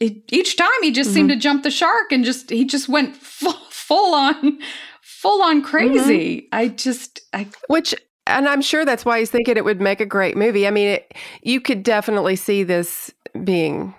[0.00, 1.14] it, each time he just mm-hmm.
[1.14, 4.58] seemed to jump the shark and just he just went full, full on
[5.00, 6.46] full on crazy mm-hmm.
[6.52, 7.94] I just I which
[8.26, 10.88] and I'm sure that's why he's thinking it would make a great movie I mean
[10.88, 13.10] it, you could definitely see this
[13.44, 13.94] being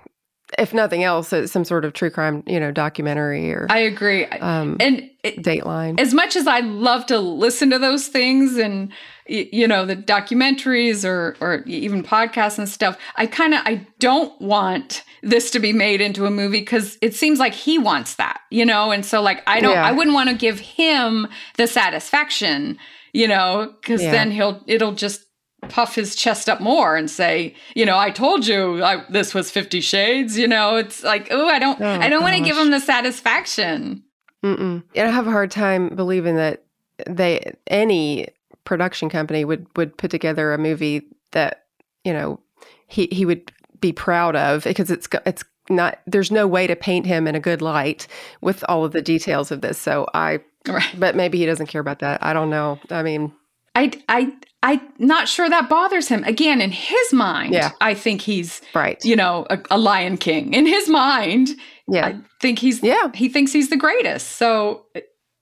[0.57, 3.67] if nothing else, some sort of true crime, you know, documentary or.
[3.69, 4.25] I agree.
[4.25, 5.99] Um, and it, Dateline.
[5.99, 8.91] As much as I love to listen to those things and
[9.25, 14.39] you know the documentaries or or even podcasts and stuff, I kind of I don't
[14.41, 18.41] want this to be made into a movie because it seems like he wants that,
[18.49, 19.85] you know, and so like I don't, yeah.
[19.85, 22.77] I wouldn't want to give him the satisfaction,
[23.13, 24.11] you know, because yeah.
[24.11, 25.22] then he'll it'll just
[25.69, 29.51] puff his chest up more and say, you know, I told you I, this was
[29.51, 32.57] 50 shades, you know, it's like, oh, I don't, oh, I don't want to give
[32.57, 34.03] oh, him the satisfaction.
[34.43, 34.83] Mm-mm.
[34.95, 36.63] And I have a hard time believing that
[37.07, 38.27] they, any
[38.65, 41.65] production company would, would put together a movie that,
[42.03, 42.39] you know,
[42.87, 47.05] he, he would be proud of because it's, it's not, there's no way to paint
[47.05, 48.07] him in a good light
[48.41, 49.77] with all of the details of this.
[49.77, 50.95] So I, right.
[50.97, 52.23] but maybe he doesn't care about that.
[52.23, 52.79] I don't know.
[52.89, 53.33] I mean,
[53.75, 56.23] I, I, I'm not sure that bothers him.
[56.23, 57.71] Again, in his mind, yeah.
[57.81, 59.03] I think he's right.
[59.03, 60.53] You know, a, a Lion King.
[60.53, 61.49] In his mind,
[61.87, 63.11] yeah, I think he's yeah.
[63.13, 64.37] He thinks he's the greatest.
[64.37, 64.85] So,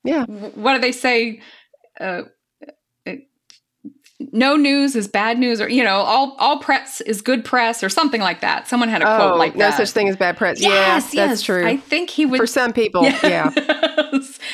[0.04, 0.26] yeah.
[0.26, 1.40] What do they say?
[2.00, 2.24] Uh,
[3.06, 3.14] uh,
[4.32, 7.90] no news is bad news, or you know, all all press is good press, or
[7.90, 8.68] something like that.
[8.68, 9.78] Someone had a oh, quote like no that.
[9.78, 10.60] No such thing as bad press.
[10.60, 11.64] Yes, yeah, that's true.
[11.64, 13.04] I think he would for some people.
[13.22, 13.24] Yes.
[13.24, 13.52] Yeah,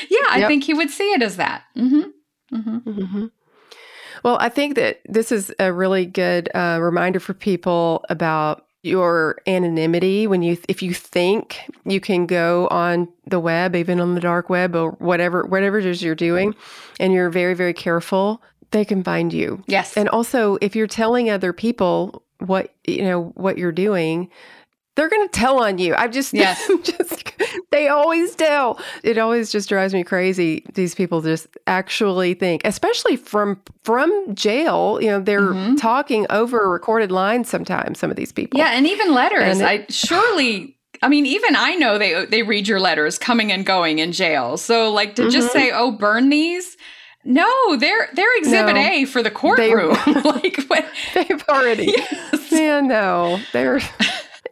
[0.09, 0.49] yeah, I yep.
[0.49, 1.63] think he would see it as that.
[1.75, 2.57] Mm-hmm.
[2.57, 2.89] Mm-hmm.
[2.89, 3.25] Mm-hmm.
[4.27, 9.37] Well, I think that this is a really good uh, reminder for people about your
[9.47, 14.19] anonymity when you if you think you can go on the web even on the
[14.19, 16.53] dark web or whatever whatever it is you're doing
[16.99, 19.63] and you're very very careful they can find you.
[19.65, 19.95] Yes.
[19.95, 24.29] And also if you're telling other people what you know what you're doing
[24.97, 25.95] they're going to tell on you.
[25.95, 26.69] I'm just, yes.
[26.83, 27.33] just,
[27.71, 28.79] they always tell.
[29.03, 30.65] It always just drives me crazy.
[30.73, 34.99] These people just actually think, especially from from jail.
[35.01, 35.75] You know, they're mm-hmm.
[35.75, 37.99] talking over recorded lines sometimes.
[37.99, 39.59] Some of these people, yeah, and even letters.
[39.59, 40.73] And I surely.
[41.03, 44.57] I mean, even I know they they read your letters coming and going in jail.
[44.57, 45.31] So, like to mm-hmm.
[45.31, 46.75] just say, "Oh, burn these,"
[47.23, 49.97] No, they're they're exhibit no, A for the courtroom.
[50.23, 50.85] like what?
[51.13, 51.93] they've already.
[51.95, 52.51] Yes.
[52.51, 53.81] Man, no, they're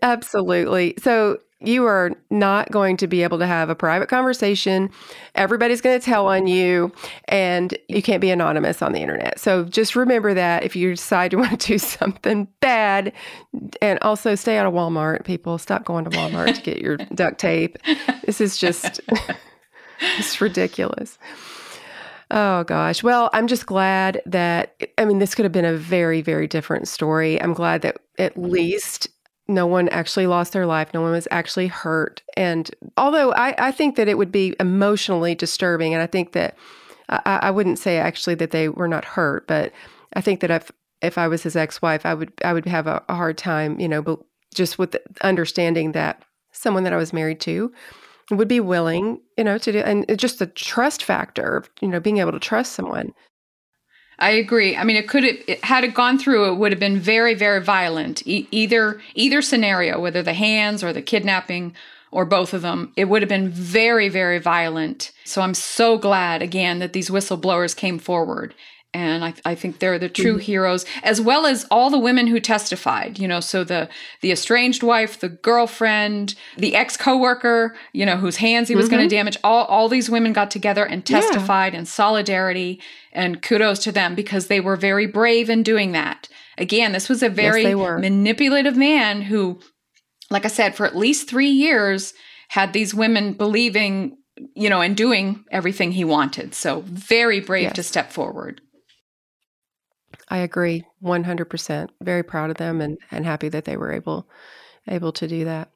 [0.06, 0.94] Absolutely.
[1.00, 4.92] So you are not going to be able to have a private conversation.
[5.34, 6.92] Everybody's going to tell on you,
[7.28, 9.40] and you can't be anonymous on the internet.
[9.40, 13.14] So just remember that if you decide you want to do something bad,
[13.82, 15.58] and also stay out of Walmart, people.
[15.58, 17.80] Stop going to Walmart to get your duct tape.
[18.26, 19.02] This is just,
[20.20, 21.18] it's ridiculous.
[22.30, 23.02] Oh gosh.
[23.02, 26.88] Well, I'm just glad that, I mean, this could have been a very, very different
[26.88, 27.42] story.
[27.42, 28.52] I'm glad that at mm-hmm.
[28.52, 29.08] least
[29.48, 30.94] no one actually lost their life.
[30.94, 32.22] No one was actually hurt.
[32.36, 36.58] And although I, I think that it would be emotionally disturbing, and I think that
[37.10, 39.72] I, I wouldn't say actually that they were not hurt, but
[40.14, 42.88] I think that if if I was his ex wife, I would I would have
[42.88, 44.20] a, a hard time, you know, but
[44.54, 47.72] just with understanding that someone that I was married to
[48.32, 52.18] would be willing, you know, to do, and just the trust factor, you know, being
[52.18, 53.14] able to trust someone.
[54.20, 54.76] I agree.
[54.78, 57.34] I mean, it could have it, had it gone through, it would have been very,
[57.34, 58.26] very violent.
[58.26, 61.76] E- either either scenario, whether the hands or the kidnapping
[62.12, 65.12] or both of them, it would have been very, very violent.
[65.26, 68.56] So I'm so glad again that these whistleblowers came forward
[68.96, 70.40] and I, I, think they're the true mm-hmm.
[70.40, 73.90] heroes as well as all the women who testified you know so the
[74.22, 78.96] the estranged wife the girlfriend the ex coworker you know whose hands he was mm-hmm.
[78.96, 81.80] going to damage all all these women got together and testified yeah.
[81.80, 82.82] in solidarity
[83.12, 87.22] and kudos to them because they were very brave in doing that again this was
[87.22, 89.60] a very yes, manipulative man who
[90.32, 92.14] like i said for at least 3 years
[92.50, 94.18] had these women believing
[94.54, 97.76] you know and doing everything he wanted so very brave yes.
[97.76, 98.62] to step forward
[100.28, 101.90] I agree 100%.
[102.02, 104.28] Very proud of them and, and happy that they were able
[104.88, 105.72] able to do that.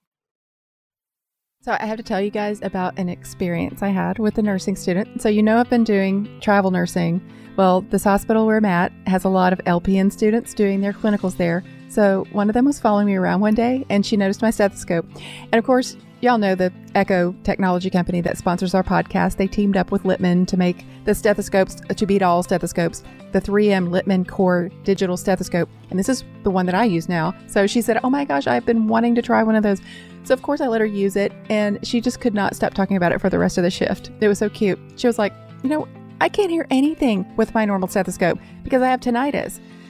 [1.62, 4.76] So, I have to tell you guys about an experience I had with a nursing
[4.76, 5.22] student.
[5.22, 7.22] So, you know, I've been doing travel nursing.
[7.58, 11.36] Well, this hospital where I'm at has a lot of LPN students doing their clinicals
[11.36, 11.64] there.
[11.90, 15.06] So, one of them was following me around one day and she noticed my stethoscope.
[15.52, 19.38] And of course, y'all know the Eko technology company that sponsors our podcast.
[19.38, 23.40] They teamed up with Littmann to make the stethoscopes uh, to beat all stethoscopes, the
[23.40, 25.70] 3M Littmann Core digital stethoscope.
[25.90, 27.34] And this is the one that I use now.
[27.48, 29.80] So she said, Oh my gosh, I've been wanting to try one of those.
[30.24, 32.98] So, of course, I let her use it, and she just could not stop talking
[32.98, 34.12] about it for the rest of the shift.
[34.20, 34.78] It was so cute.
[34.98, 35.88] She was like, You know,
[36.22, 39.60] I can't hear anything with my normal stethoscope because I have tinnitus.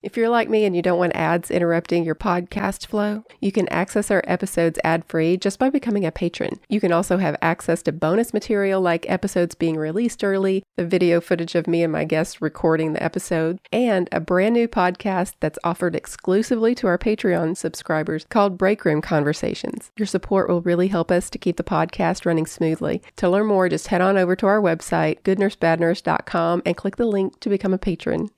[0.00, 3.68] If you're like me and you don't want ads interrupting your podcast flow, you can
[3.68, 6.60] access our episodes ad free just by becoming a patron.
[6.68, 11.20] You can also have access to bonus material like episodes being released early, the video
[11.20, 15.58] footage of me and my guests recording the episode, and a brand new podcast that's
[15.64, 19.90] offered exclusively to our Patreon subscribers called Break Room Conversations.
[19.96, 23.02] Your support will really help us to keep the podcast running smoothly.
[23.16, 27.40] To learn more, just head on over to our website, goodnursebadnurse.com, and click the link
[27.40, 28.30] to become a patron.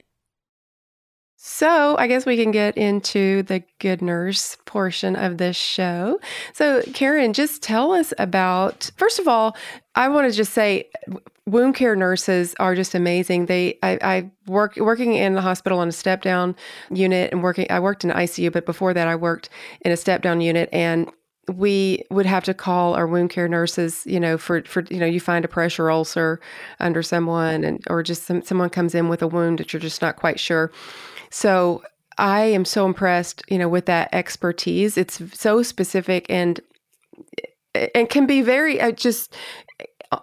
[1.42, 6.20] So, I guess we can get into the good nurse portion of this show.
[6.52, 9.56] So, Karen, just tell us about, first of all,
[9.94, 10.90] I want to just say
[11.46, 13.46] wound care nurses are just amazing.
[13.46, 16.56] They, I, I work working in the hospital on a step down
[16.90, 19.48] unit and working, I worked in ICU, but before that, I worked
[19.80, 21.10] in a step down unit and
[21.56, 25.06] we would have to call our wound care nurses, you know, for, for you know,
[25.06, 26.40] you find a pressure ulcer
[26.78, 30.02] under someone and or just some, someone comes in with a wound that you're just
[30.02, 30.70] not quite sure
[31.30, 31.82] so
[32.18, 34.98] I am so impressed, you know, with that expertise.
[34.98, 36.60] It's so specific and
[37.94, 39.34] and can be very uh, just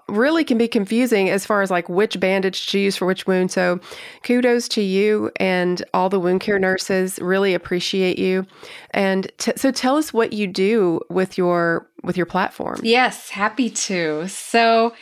[0.09, 3.51] really can be confusing as far as like which bandage to use for which wound.
[3.51, 3.79] So
[4.23, 7.19] kudos to you and all the wound care nurses.
[7.19, 8.45] Really appreciate you.
[8.91, 12.79] And t- so tell us what you do with your with your platform.
[12.83, 14.27] Yes, happy to.
[14.27, 14.93] So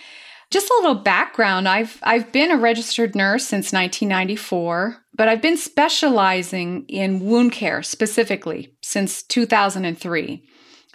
[0.51, 1.67] just a little background.
[1.67, 7.81] I've I've been a registered nurse since 1994, but I've been specializing in wound care
[7.81, 10.43] specifically since 2003.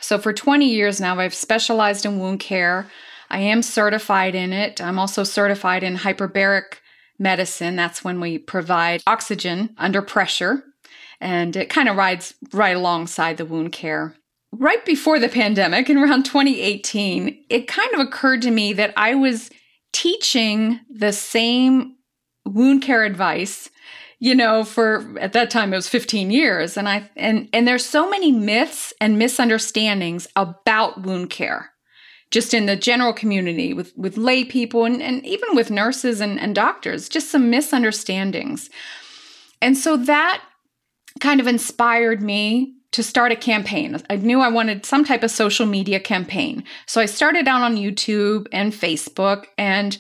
[0.01, 2.89] So for 20 years now I've specialized in wound care.
[3.31, 4.81] I am certified in it.
[4.81, 6.79] I'm also certified in hyperbaric
[7.19, 7.77] medicine.
[7.77, 10.65] That's when we provide oxygen under pressure
[11.21, 14.17] and it kind of rides right alongside the wound care
[14.53, 19.15] right before the pandemic in around 2018, it kind of occurred to me that I
[19.15, 19.51] was
[19.93, 21.97] teaching the same
[22.45, 23.71] wound care advice
[24.19, 27.85] you know for at that time it was 15 years and i and and there's
[27.85, 31.71] so many myths and misunderstandings about wound care
[32.31, 36.39] just in the general community with with lay people and, and even with nurses and,
[36.39, 38.71] and doctors just some misunderstandings
[39.63, 40.43] and so that
[41.21, 43.97] kind of inspired me to start a campaign.
[44.11, 46.65] I knew I wanted some type of social media campaign.
[46.87, 49.97] So I started out on YouTube and Facebook and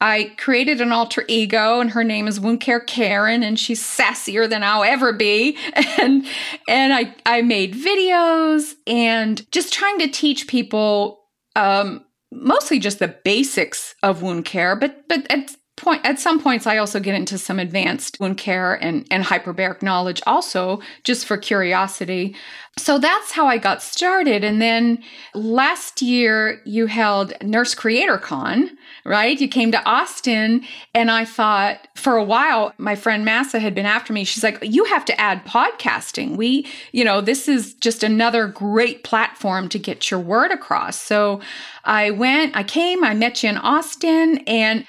[0.00, 4.50] I created an alter ego and her name is Wound Care Karen and she's sassier
[4.50, 5.56] than I'll ever be.
[5.98, 6.26] And
[6.68, 11.21] and I I made videos and just trying to teach people
[11.56, 16.66] um mostly just the basics of wound care, but but it's point at some points
[16.66, 21.36] I also get into some advanced wound care and, and hyperbaric knowledge also, just for
[21.36, 22.34] curiosity.
[22.78, 24.44] So that's how I got started.
[24.44, 25.02] And then
[25.34, 28.70] last year you held Nurse Creator Con,
[29.04, 29.38] right?
[29.38, 30.64] You came to Austin
[30.94, 34.24] and I thought for a while, my friend Massa had been after me.
[34.24, 36.36] She's like, you have to add podcasting.
[36.36, 40.98] We, you know, this is just another great platform to get your word across.
[40.98, 41.40] So
[41.84, 44.86] I went, I came, I met you in Austin and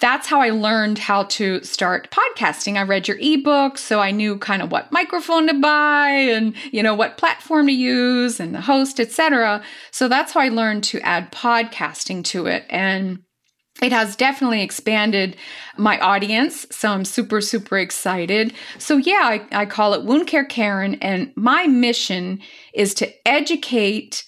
[0.00, 2.76] that's how I learned how to start podcasting.
[2.76, 6.82] I read your ebook, so I knew kind of what microphone to buy and you
[6.82, 9.62] know what platform to use and the host, etc.
[9.90, 13.20] So that's how I learned to add podcasting to it and
[13.82, 15.36] it has definitely expanded
[15.76, 16.64] my audience.
[16.70, 18.54] So I'm super, super excited.
[18.78, 20.94] So, yeah, I, I call it Wound Care Karen.
[20.96, 22.40] And my mission
[22.72, 24.24] is to educate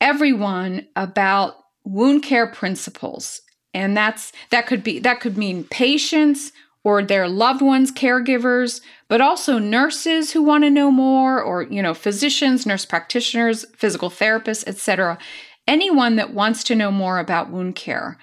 [0.00, 3.40] everyone about wound care principles
[3.74, 6.52] and that's that could be that could mean patients
[6.84, 11.82] or their loved ones caregivers but also nurses who want to know more or you
[11.82, 15.18] know physicians nurse practitioners physical therapists etc
[15.66, 18.18] anyone that wants to know more about wound care.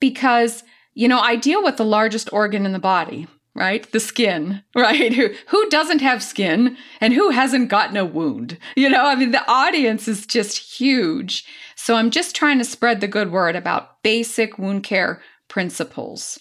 [0.00, 0.64] Because
[0.94, 3.26] you know i deal with the largest organ in the body
[3.56, 3.90] right?
[3.92, 5.12] The skin right?
[5.12, 8.58] Who who doesn't have skin and who hasn't gotten a wound?
[8.76, 11.44] You know i mean the audience is just huge
[11.84, 16.40] so I'm just trying to spread the good word about basic wound care principles,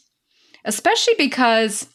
[0.64, 1.90] especially because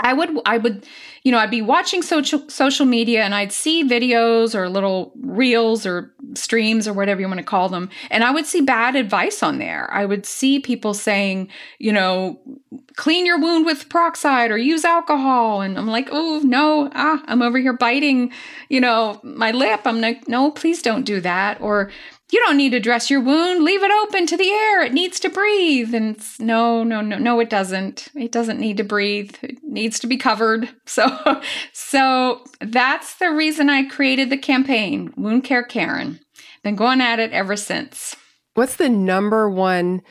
[0.00, 0.86] I would I would
[1.22, 5.84] you know I'd be watching social social media and I'd see videos or little reels
[5.84, 9.42] or streams or whatever you want to call them and I would see bad advice
[9.42, 9.92] on there.
[9.92, 12.40] I would see people saying, you know,
[12.96, 16.88] clean your wound with peroxide or use alcohol and I'm like, "Oh, no.
[16.94, 18.32] Ah, I'm over here biting,
[18.70, 21.90] you know, my lip." I'm like, "No, please don't do that." Or
[22.32, 23.64] you don't need to dress your wound.
[23.64, 24.82] Leave it open to the air.
[24.82, 25.94] It needs to breathe.
[25.94, 28.08] And no, no, no, no, it doesn't.
[28.14, 29.34] It doesn't need to breathe.
[29.42, 30.68] It needs to be covered.
[30.90, 31.40] So,
[31.72, 36.18] so that's the reason I created the campaign, Wound Care Karen.
[36.64, 38.16] Been going at it ever since.
[38.54, 40.02] What's the number one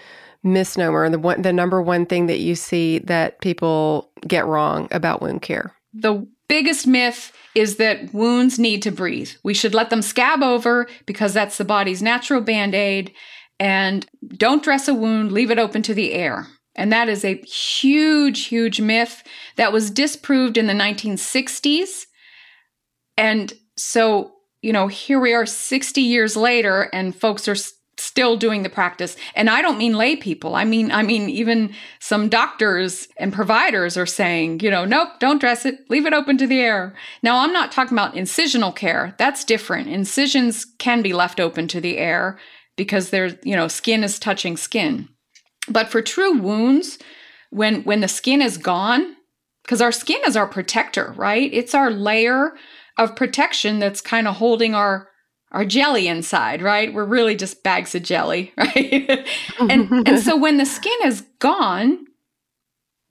[0.41, 5.21] misnomer, the one, the number one thing that you see that people get wrong about
[5.21, 5.73] wound care?
[5.93, 9.31] The biggest myth is that wounds need to breathe.
[9.43, 13.13] We should let them scab over because that's the body's natural band aid.
[13.59, 14.05] And
[14.37, 16.47] don't dress a wound, leave it open to the air.
[16.75, 19.23] And that is a huge, huge myth
[19.57, 22.05] that was disproved in the 1960s.
[23.17, 24.31] And so,
[24.61, 27.55] you know, here we are 60 years later, and folks are
[28.09, 29.15] still doing the practice.
[29.35, 30.55] And i don't mean lay people.
[30.55, 35.39] I mean i mean even some doctors and providers are saying you know nope don't
[35.39, 35.75] dress it.
[35.89, 36.95] Leave it open to the air.
[37.21, 39.15] Now i'm not talking about incisional care.
[39.19, 39.89] That's different.
[39.89, 42.39] Incisions can be left open to the air
[42.75, 45.07] because there's you know skin is touching skin.
[45.67, 46.97] But for true wounds
[47.51, 49.15] when when the skin is gone
[49.63, 51.53] because our skin is our protector right?
[51.53, 52.53] It's our layer
[52.97, 55.08] of protection that's kind of holding our
[55.51, 56.93] our jelly inside, right?
[56.93, 59.27] We're really just bags of jelly, right?
[59.59, 62.05] and and so when the skin is gone,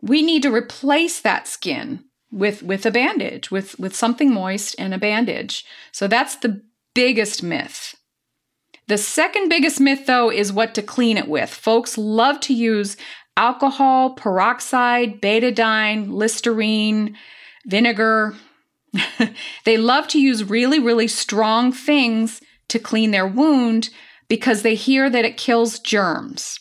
[0.03, 4.95] we need to replace that skin with with a bandage, with with something moist and
[4.95, 5.65] a bandage.
[5.93, 6.63] So that's the
[6.95, 7.95] biggest myth.
[8.87, 11.51] The second biggest myth though is what to clean it with.
[11.51, 12.97] Folks love to use
[13.37, 17.17] alcohol, peroxide, betadine, Listerine,
[17.67, 18.35] vinegar,
[19.65, 23.91] they love to use really, really strong things to clean their wound
[24.29, 26.61] because they hear that it kills germs.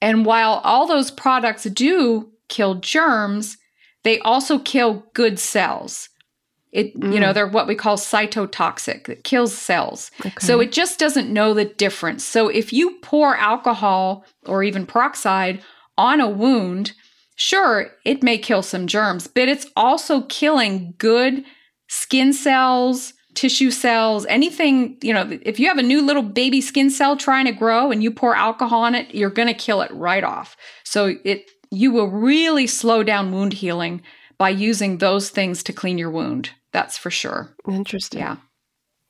[0.00, 3.56] And while all those products do kill germs,
[4.02, 6.08] they also kill good cells.
[6.72, 7.12] It, mm.
[7.14, 7.34] you know, mm.
[7.34, 9.08] they're what we call cytotoxic.
[9.08, 10.10] It kills cells.
[10.20, 10.32] Okay.
[10.40, 12.24] So it just doesn't know the difference.
[12.24, 15.62] So if you pour alcohol or even peroxide
[15.96, 16.92] on a wound,
[17.42, 21.42] Sure, it may kill some germs, but it's also killing good
[21.88, 26.88] skin cells, tissue cells, anything, you know, if you have a new little baby skin
[26.88, 29.90] cell trying to grow and you pour alcohol on it, you're going to kill it
[29.90, 30.56] right off.
[30.84, 34.02] So it you will really slow down wound healing
[34.38, 36.50] by using those things to clean your wound.
[36.70, 37.52] That's for sure.
[37.66, 38.20] Interesting.
[38.20, 38.36] Yeah.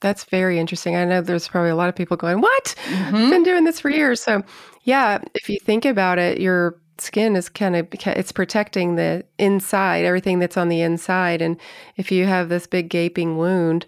[0.00, 0.96] That's very interesting.
[0.96, 2.74] I know there's probably a lot of people going, "What?
[2.86, 3.14] Mm-hmm.
[3.14, 4.42] I've been doing this for years." So,
[4.84, 10.04] yeah, if you think about it, you're skin is kind of it's protecting the inside
[10.04, 11.58] everything that's on the inside and
[11.96, 13.86] if you have this big gaping wound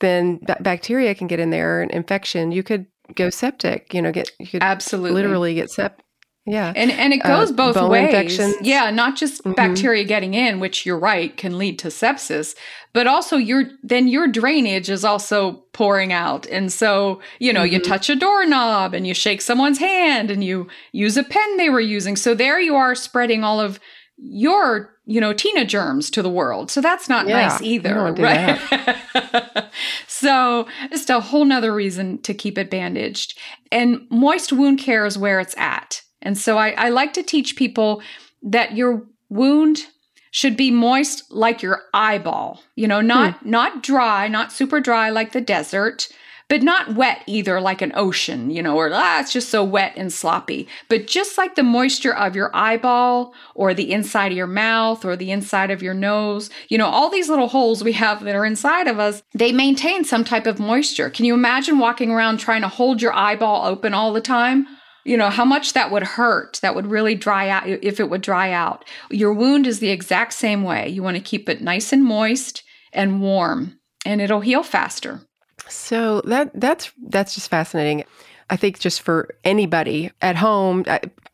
[0.00, 2.52] then b- bacteria can get in there and infection.
[2.52, 5.12] You could go septic you know get you could absolutely.
[5.12, 6.04] literally get septic
[6.48, 6.72] Yeah.
[6.76, 8.04] And and it goes Uh, both ways.
[8.06, 8.56] infections.
[8.62, 9.56] Yeah, not just Mhm.
[9.56, 12.54] bacteria getting in, which you're right can lead to sepsis,
[12.92, 16.46] but also your then your drainage is also pouring out.
[16.46, 17.84] And so, you know, you Mhm.
[17.84, 21.80] touch a doorknob and you shake someone's hand and you use a pen they were
[21.80, 22.14] using.
[22.14, 23.80] So there you are spreading all of
[24.16, 26.70] your, you know, Tina germs to the world.
[26.70, 28.12] So that's not Yeah, nice either.
[28.14, 28.58] do right?
[30.06, 33.38] so just a whole nother reason to keep it bandaged.
[33.70, 36.02] And moist wound care is where it's at.
[36.26, 38.02] And so I, I like to teach people
[38.42, 39.86] that your wound
[40.32, 42.62] should be moist like your eyeball.
[42.74, 46.08] You know, not not dry, not super dry like the desert,
[46.48, 49.92] but not wet either like an ocean, you know, or ah, it's just so wet
[49.96, 50.66] and sloppy.
[50.88, 55.16] But just like the moisture of your eyeball or the inside of your mouth or
[55.16, 58.44] the inside of your nose, you know, all these little holes we have that are
[58.44, 61.08] inside of us, they maintain some type of moisture.
[61.08, 64.66] Can you imagine walking around trying to hold your eyeball open all the time?
[65.06, 68.22] You know, how much that would hurt, that would really dry out if it would
[68.22, 68.84] dry out.
[69.10, 70.88] Your wound is the exact same way.
[70.88, 75.20] You want to keep it nice and moist and warm, and it'll heal faster.
[75.68, 78.04] So that that's that's just fascinating.
[78.50, 80.84] I think just for anybody at home,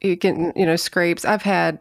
[0.01, 1.25] you can you know scrapes.
[1.25, 1.81] I've had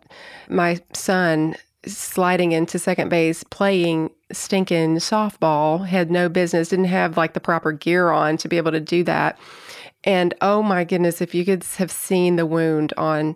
[0.49, 5.85] my son sliding into second base playing stinking softball.
[5.85, 6.69] Had no business.
[6.69, 9.37] Didn't have like the proper gear on to be able to do that.
[10.03, 13.35] And oh my goodness, if you could have seen the wound on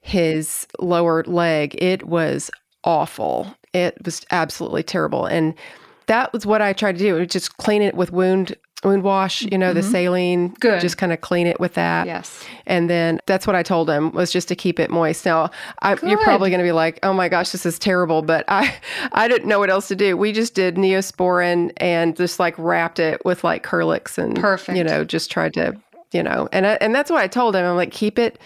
[0.00, 2.50] his lower leg, it was
[2.84, 3.54] awful.
[3.72, 5.26] It was absolutely terrible.
[5.26, 5.54] And
[6.06, 7.26] that was what I tried to do.
[7.26, 8.54] Just clean it with wound
[8.84, 9.90] wound wash, you know, the Mhm.
[9.90, 10.48] saline.
[10.60, 10.80] Good.
[10.80, 12.06] Just kind of clean it with that.
[12.06, 12.44] Yes.
[12.66, 15.24] And then that's what I told him was just to keep it moist.
[15.26, 15.50] Now,
[15.82, 18.72] I, you're probably going to be like, "Oh my gosh, this is terrible," but I,
[19.12, 20.16] I didn't know what else to do.
[20.16, 24.76] We just did Neosporin and just like wrapped it with like Kerlix and Perfect.
[24.76, 25.74] You know, just tried to,
[26.12, 27.64] you know, and I, and that's what I told him.
[27.64, 28.38] I'm like, keep it.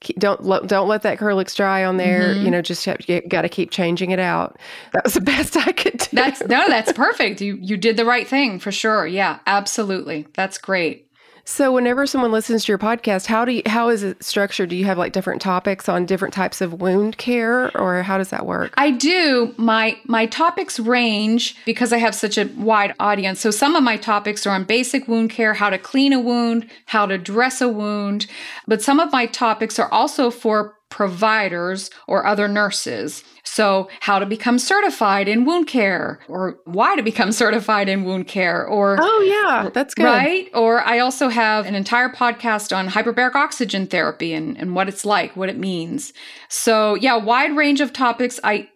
[0.00, 2.34] Keep, don't let don't let that Kerlix dry on there.
[2.34, 2.44] Mhm.
[2.44, 4.56] You know, just have, you got to keep changing it out.
[4.92, 6.08] That was the best I could do.
[6.12, 7.40] That's no, that's perfect.
[7.40, 9.06] You you did the right thing for sure.
[9.08, 10.26] Yeah, absolutely.
[10.34, 11.07] That's great.
[11.50, 14.68] So whenever someone listens to your podcast, how do you, how is it structured?
[14.68, 18.28] Do you have like different topics on different types of wound care or how does
[18.28, 18.74] that work?
[18.76, 19.54] I do.
[19.56, 23.40] My my topics range because I have such a wide audience.
[23.40, 26.68] So some of my topics are on basic wound care, how to clean a wound,
[26.84, 28.26] how to dress a wound,
[28.66, 33.24] but some of my topics are also for providers or other nurses.
[33.48, 38.28] So, how to become certified in wound care or why to become certified in wound
[38.28, 40.04] care or Oh yeah, that's good.
[40.04, 40.50] Right.
[40.54, 45.04] Or I also have an entire podcast on hyperbaric oxygen therapy and, and what it's
[45.04, 46.12] like, what it means.
[46.48, 48.38] So yeah, wide range of topics.
[48.44, 48.68] I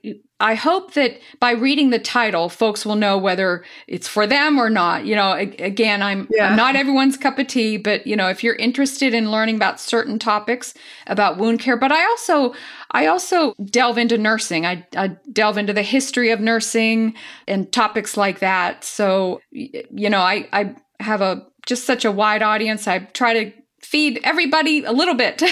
[0.43, 4.68] I hope that by reading the title, folks will know whether it's for them or
[4.68, 5.07] not.
[5.07, 6.49] You know, again, I'm, Yeah.
[6.49, 9.79] I'm not everyone's cup of tea, but you know, if you're interested in learning about
[9.79, 10.75] certain topics
[11.07, 12.55] about wound care, but I also
[12.93, 14.66] I also delve into nursing.
[14.66, 17.14] I, I delve into the history of nursing
[17.49, 18.84] and topics like that.
[18.84, 22.86] So you know, I I have a just such a wide audience.
[22.86, 25.43] I try to feed everybody a little bit.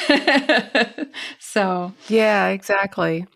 [1.39, 3.27] so Yeah, exactly.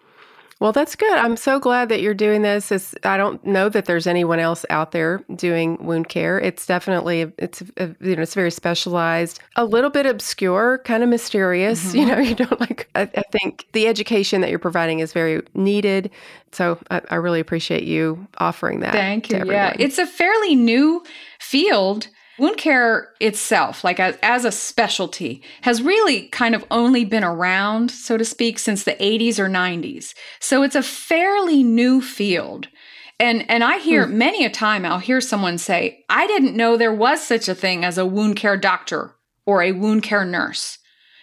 [0.64, 1.12] Well, that's good.
[1.12, 2.72] I'm so glad that you're doing this.
[2.72, 6.40] It's, I don't know that there's anyone else out there doing wound care.
[6.40, 11.10] It's definitely it's uh, you know it's very specialized, a little bit obscure, kind of
[11.10, 11.92] mysterious.
[12.04, 12.88] You know, you don't like.
[12.94, 16.10] I, I think the education that you're providing is very needed.
[16.52, 18.92] So I, I really appreciate you offering that.
[18.92, 19.44] Thank you.
[19.44, 21.04] Yeah, it's a fairly new
[21.38, 22.08] field.
[22.39, 27.91] Wound care itself, like as, as a specialty, has really kind of only been around,
[27.91, 30.14] so to speak, since the 80s or 90s.
[30.41, 32.68] So it's a fairly new field.
[33.20, 36.93] And and I hear many a time I'll hear someone say, "I didn't know there
[36.93, 39.12] was such a thing as a wound care doctor
[39.47, 40.78] or a wound care nurse."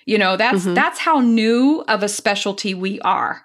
[0.05, 0.75] You know, that's Mhm.
[0.75, 3.43] that's how new of a specialty we are.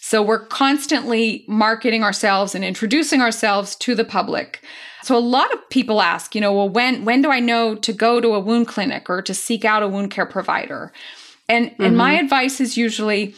[0.00, 4.62] So we're constantly marketing ourselves and introducing ourselves to the public.
[5.02, 7.92] So a lot of people ask, you know, well when when do I know to
[7.92, 10.92] go to a wound clinic or to seek out a wound care provider?
[11.48, 12.24] And and my mm-hmm.
[12.24, 13.34] advice is usually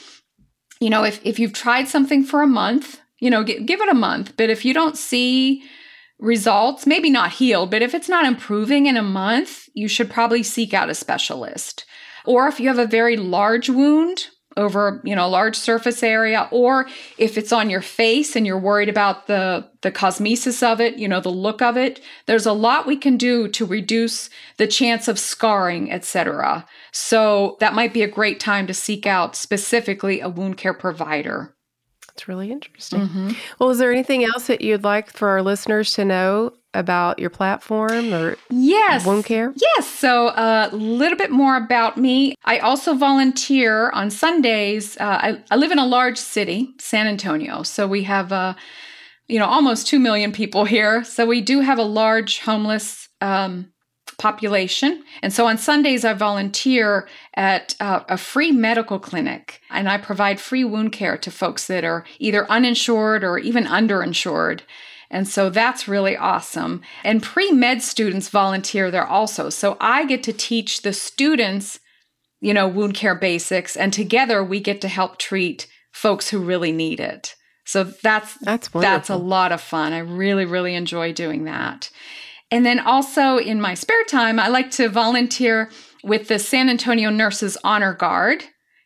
[0.81, 3.91] you know, if if you've tried something for a month, you know, gi- give it
[3.91, 5.63] a month, but if you don't see
[6.19, 10.43] results, maybe not healed, but if it's not improving in a month, you should probably
[10.43, 11.85] seek out a specialist.
[12.25, 14.29] Or if you have a very large wound
[14.61, 16.89] over, you know, a large surface area, or
[17.19, 21.09] if it's on your face and you're worried about the the cosmesis of it, you
[21.09, 25.09] know, the look of it, there's a lot we can do to reduce the chance
[25.09, 26.67] of scarring, etc.
[26.93, 31.55] So that might be a great time to seek out specifically a wound care provider.
[32.13, 33.01] It's really interesting.
[33.01, 33.31] Mm-hmm.
[33.59, 37.31] Well, is there anything else that you'd like for our listeners to know about your
[37.31, 39.53] platform or yes wound care?
[39.57, 39.87] Yes.
[39.87, 42.35] So a uh, little bit more about me.
[42.45, 44.97] I also volunteer on Sundays.
[44.99, 47.63] Uh, I, I, live in a large city, San Antonio.
[47.63, 48.55] So we have, uh,
[49.29, 51.05] you know, almost 2 million people here.
[51.05, 53.73] So we do have a large homeless um,
[54.21, 55.03] population.
[55.23, 60.39] And so on Sundays, I volunteer at uh, a free medical clinic and I provide
[60.39, 64.61] free wound care to folks that are either uninsured or even underinsured.
[65.11, 66.83] And so that's really awesome.
[67.03, 69.51] And pre med students volunteer there also.
[69.51, 71.81] So I get to teach the students,
[72.41, 76.73] you know, wound care basics, and together we get to help treat folks who really
[76.73, 77.35] need it.
[77.65, 79.93] So that's that's that's a lot of fun.
[79.93, 81.91] I really really enjoy doing that.
[82.51, 85.71] And then also in my spare time, I like to volunteer
[86.03, 88.45] with the San Antonio Nurses Honor Guard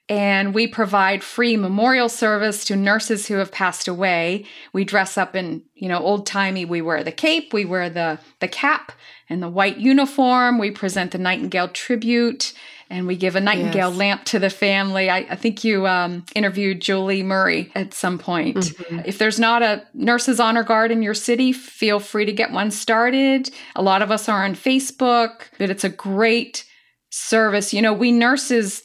[0.09, 4.44] and we provide free memorial service to nurses who have passed away.
[4.72, 6.64] We dress up in, you know, old timey.
[6.64, 8.92] We wear the cape, we wear the the cap
[9.30, 10.59] and the white uniform.
[10.59, 12.52] We present the Nightingale tribute,
[12.90, 13.98] and we give a Nightingale yes.
[13.98, 15.09] lamp to the family.
[15.09, 18.57] I, I think you um, interviewed Julie Murray at some point.
[18.57, 19.00] Mm-hmm.
[19.07, 22.70] If there's not a nurses honor guard in your city, feel free to get one
[22.70, 23.50] started.
[23.74, 26.66] A lot of us are on Facebook, but it's a great
[27.11, 27.72] service.
[27.72, 28.84] You know, we nurses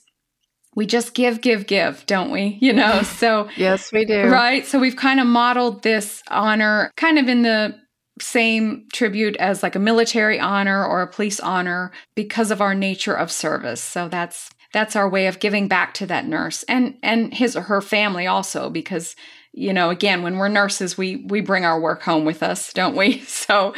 [0.80, 2.57] we just give, give, give, don't we?
[2.61, 3.49] You know, so.
[3.57, 4.27] yes, we do.
[4.27, 4.65] Right.
[4.65, 7.77] So we've kind of modeled this honor kind of in the
[8.21, 13.13] same tribute as like a military honor or a police honor because of our nature
[13.13, 13.84] of service.
[13.84, 17.63] So that's that's our way of giving back to that nurse and and his or
[17.63, 19.15] her family also because
[19.51, 22.95] you know again when we're nurses we we bring our work home with us don't
[22.95, 23.73] we so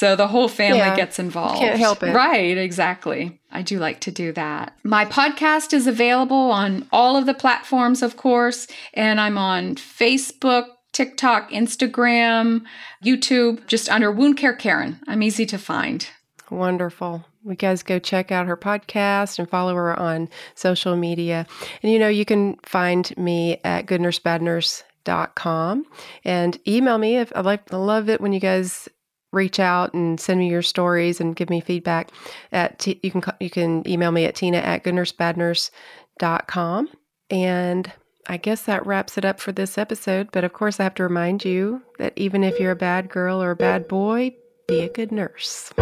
[0.00, 1.58] so the whole family yeah, gets involved.
[1.58, 2.14] Can't help it.
[2.14, 3.38] Right exactly.
[3.52, 4.74] I do like to do that.
[4.82, 10.64] My podcast is available on all of the platforms of course and i'm on facebook
[10.92, 12.62] tiktok instagram
[13.04, 14.98] youtube just under wound care karen.
[15.06, 16.08] I'm easy to find.
[16.50, 17.26] Wonderful.
[17.44, 21.46] You guys go check out her podcast and follow her on social media.
[21.82, 25.84] And you know, you can find me at goodnursebadnurse.com
[26.24, 28.88] and email me if I like I love it when you guys
[29.32, 32.10] reach out and send me your stories and give me feedback
[32.52, 36.88] at t- you can you can email me at tina at goodnursebadnurse.com
[37.30, 37.92] and
[38.26, 40.30] I guess that wraps it up for this episode.
[40.30, 43.42] But of course, I have to remind you that even if you're a bad girl
[43.42, 44.36] or a bad boy,
[44.68, 45.72] be a good nurse.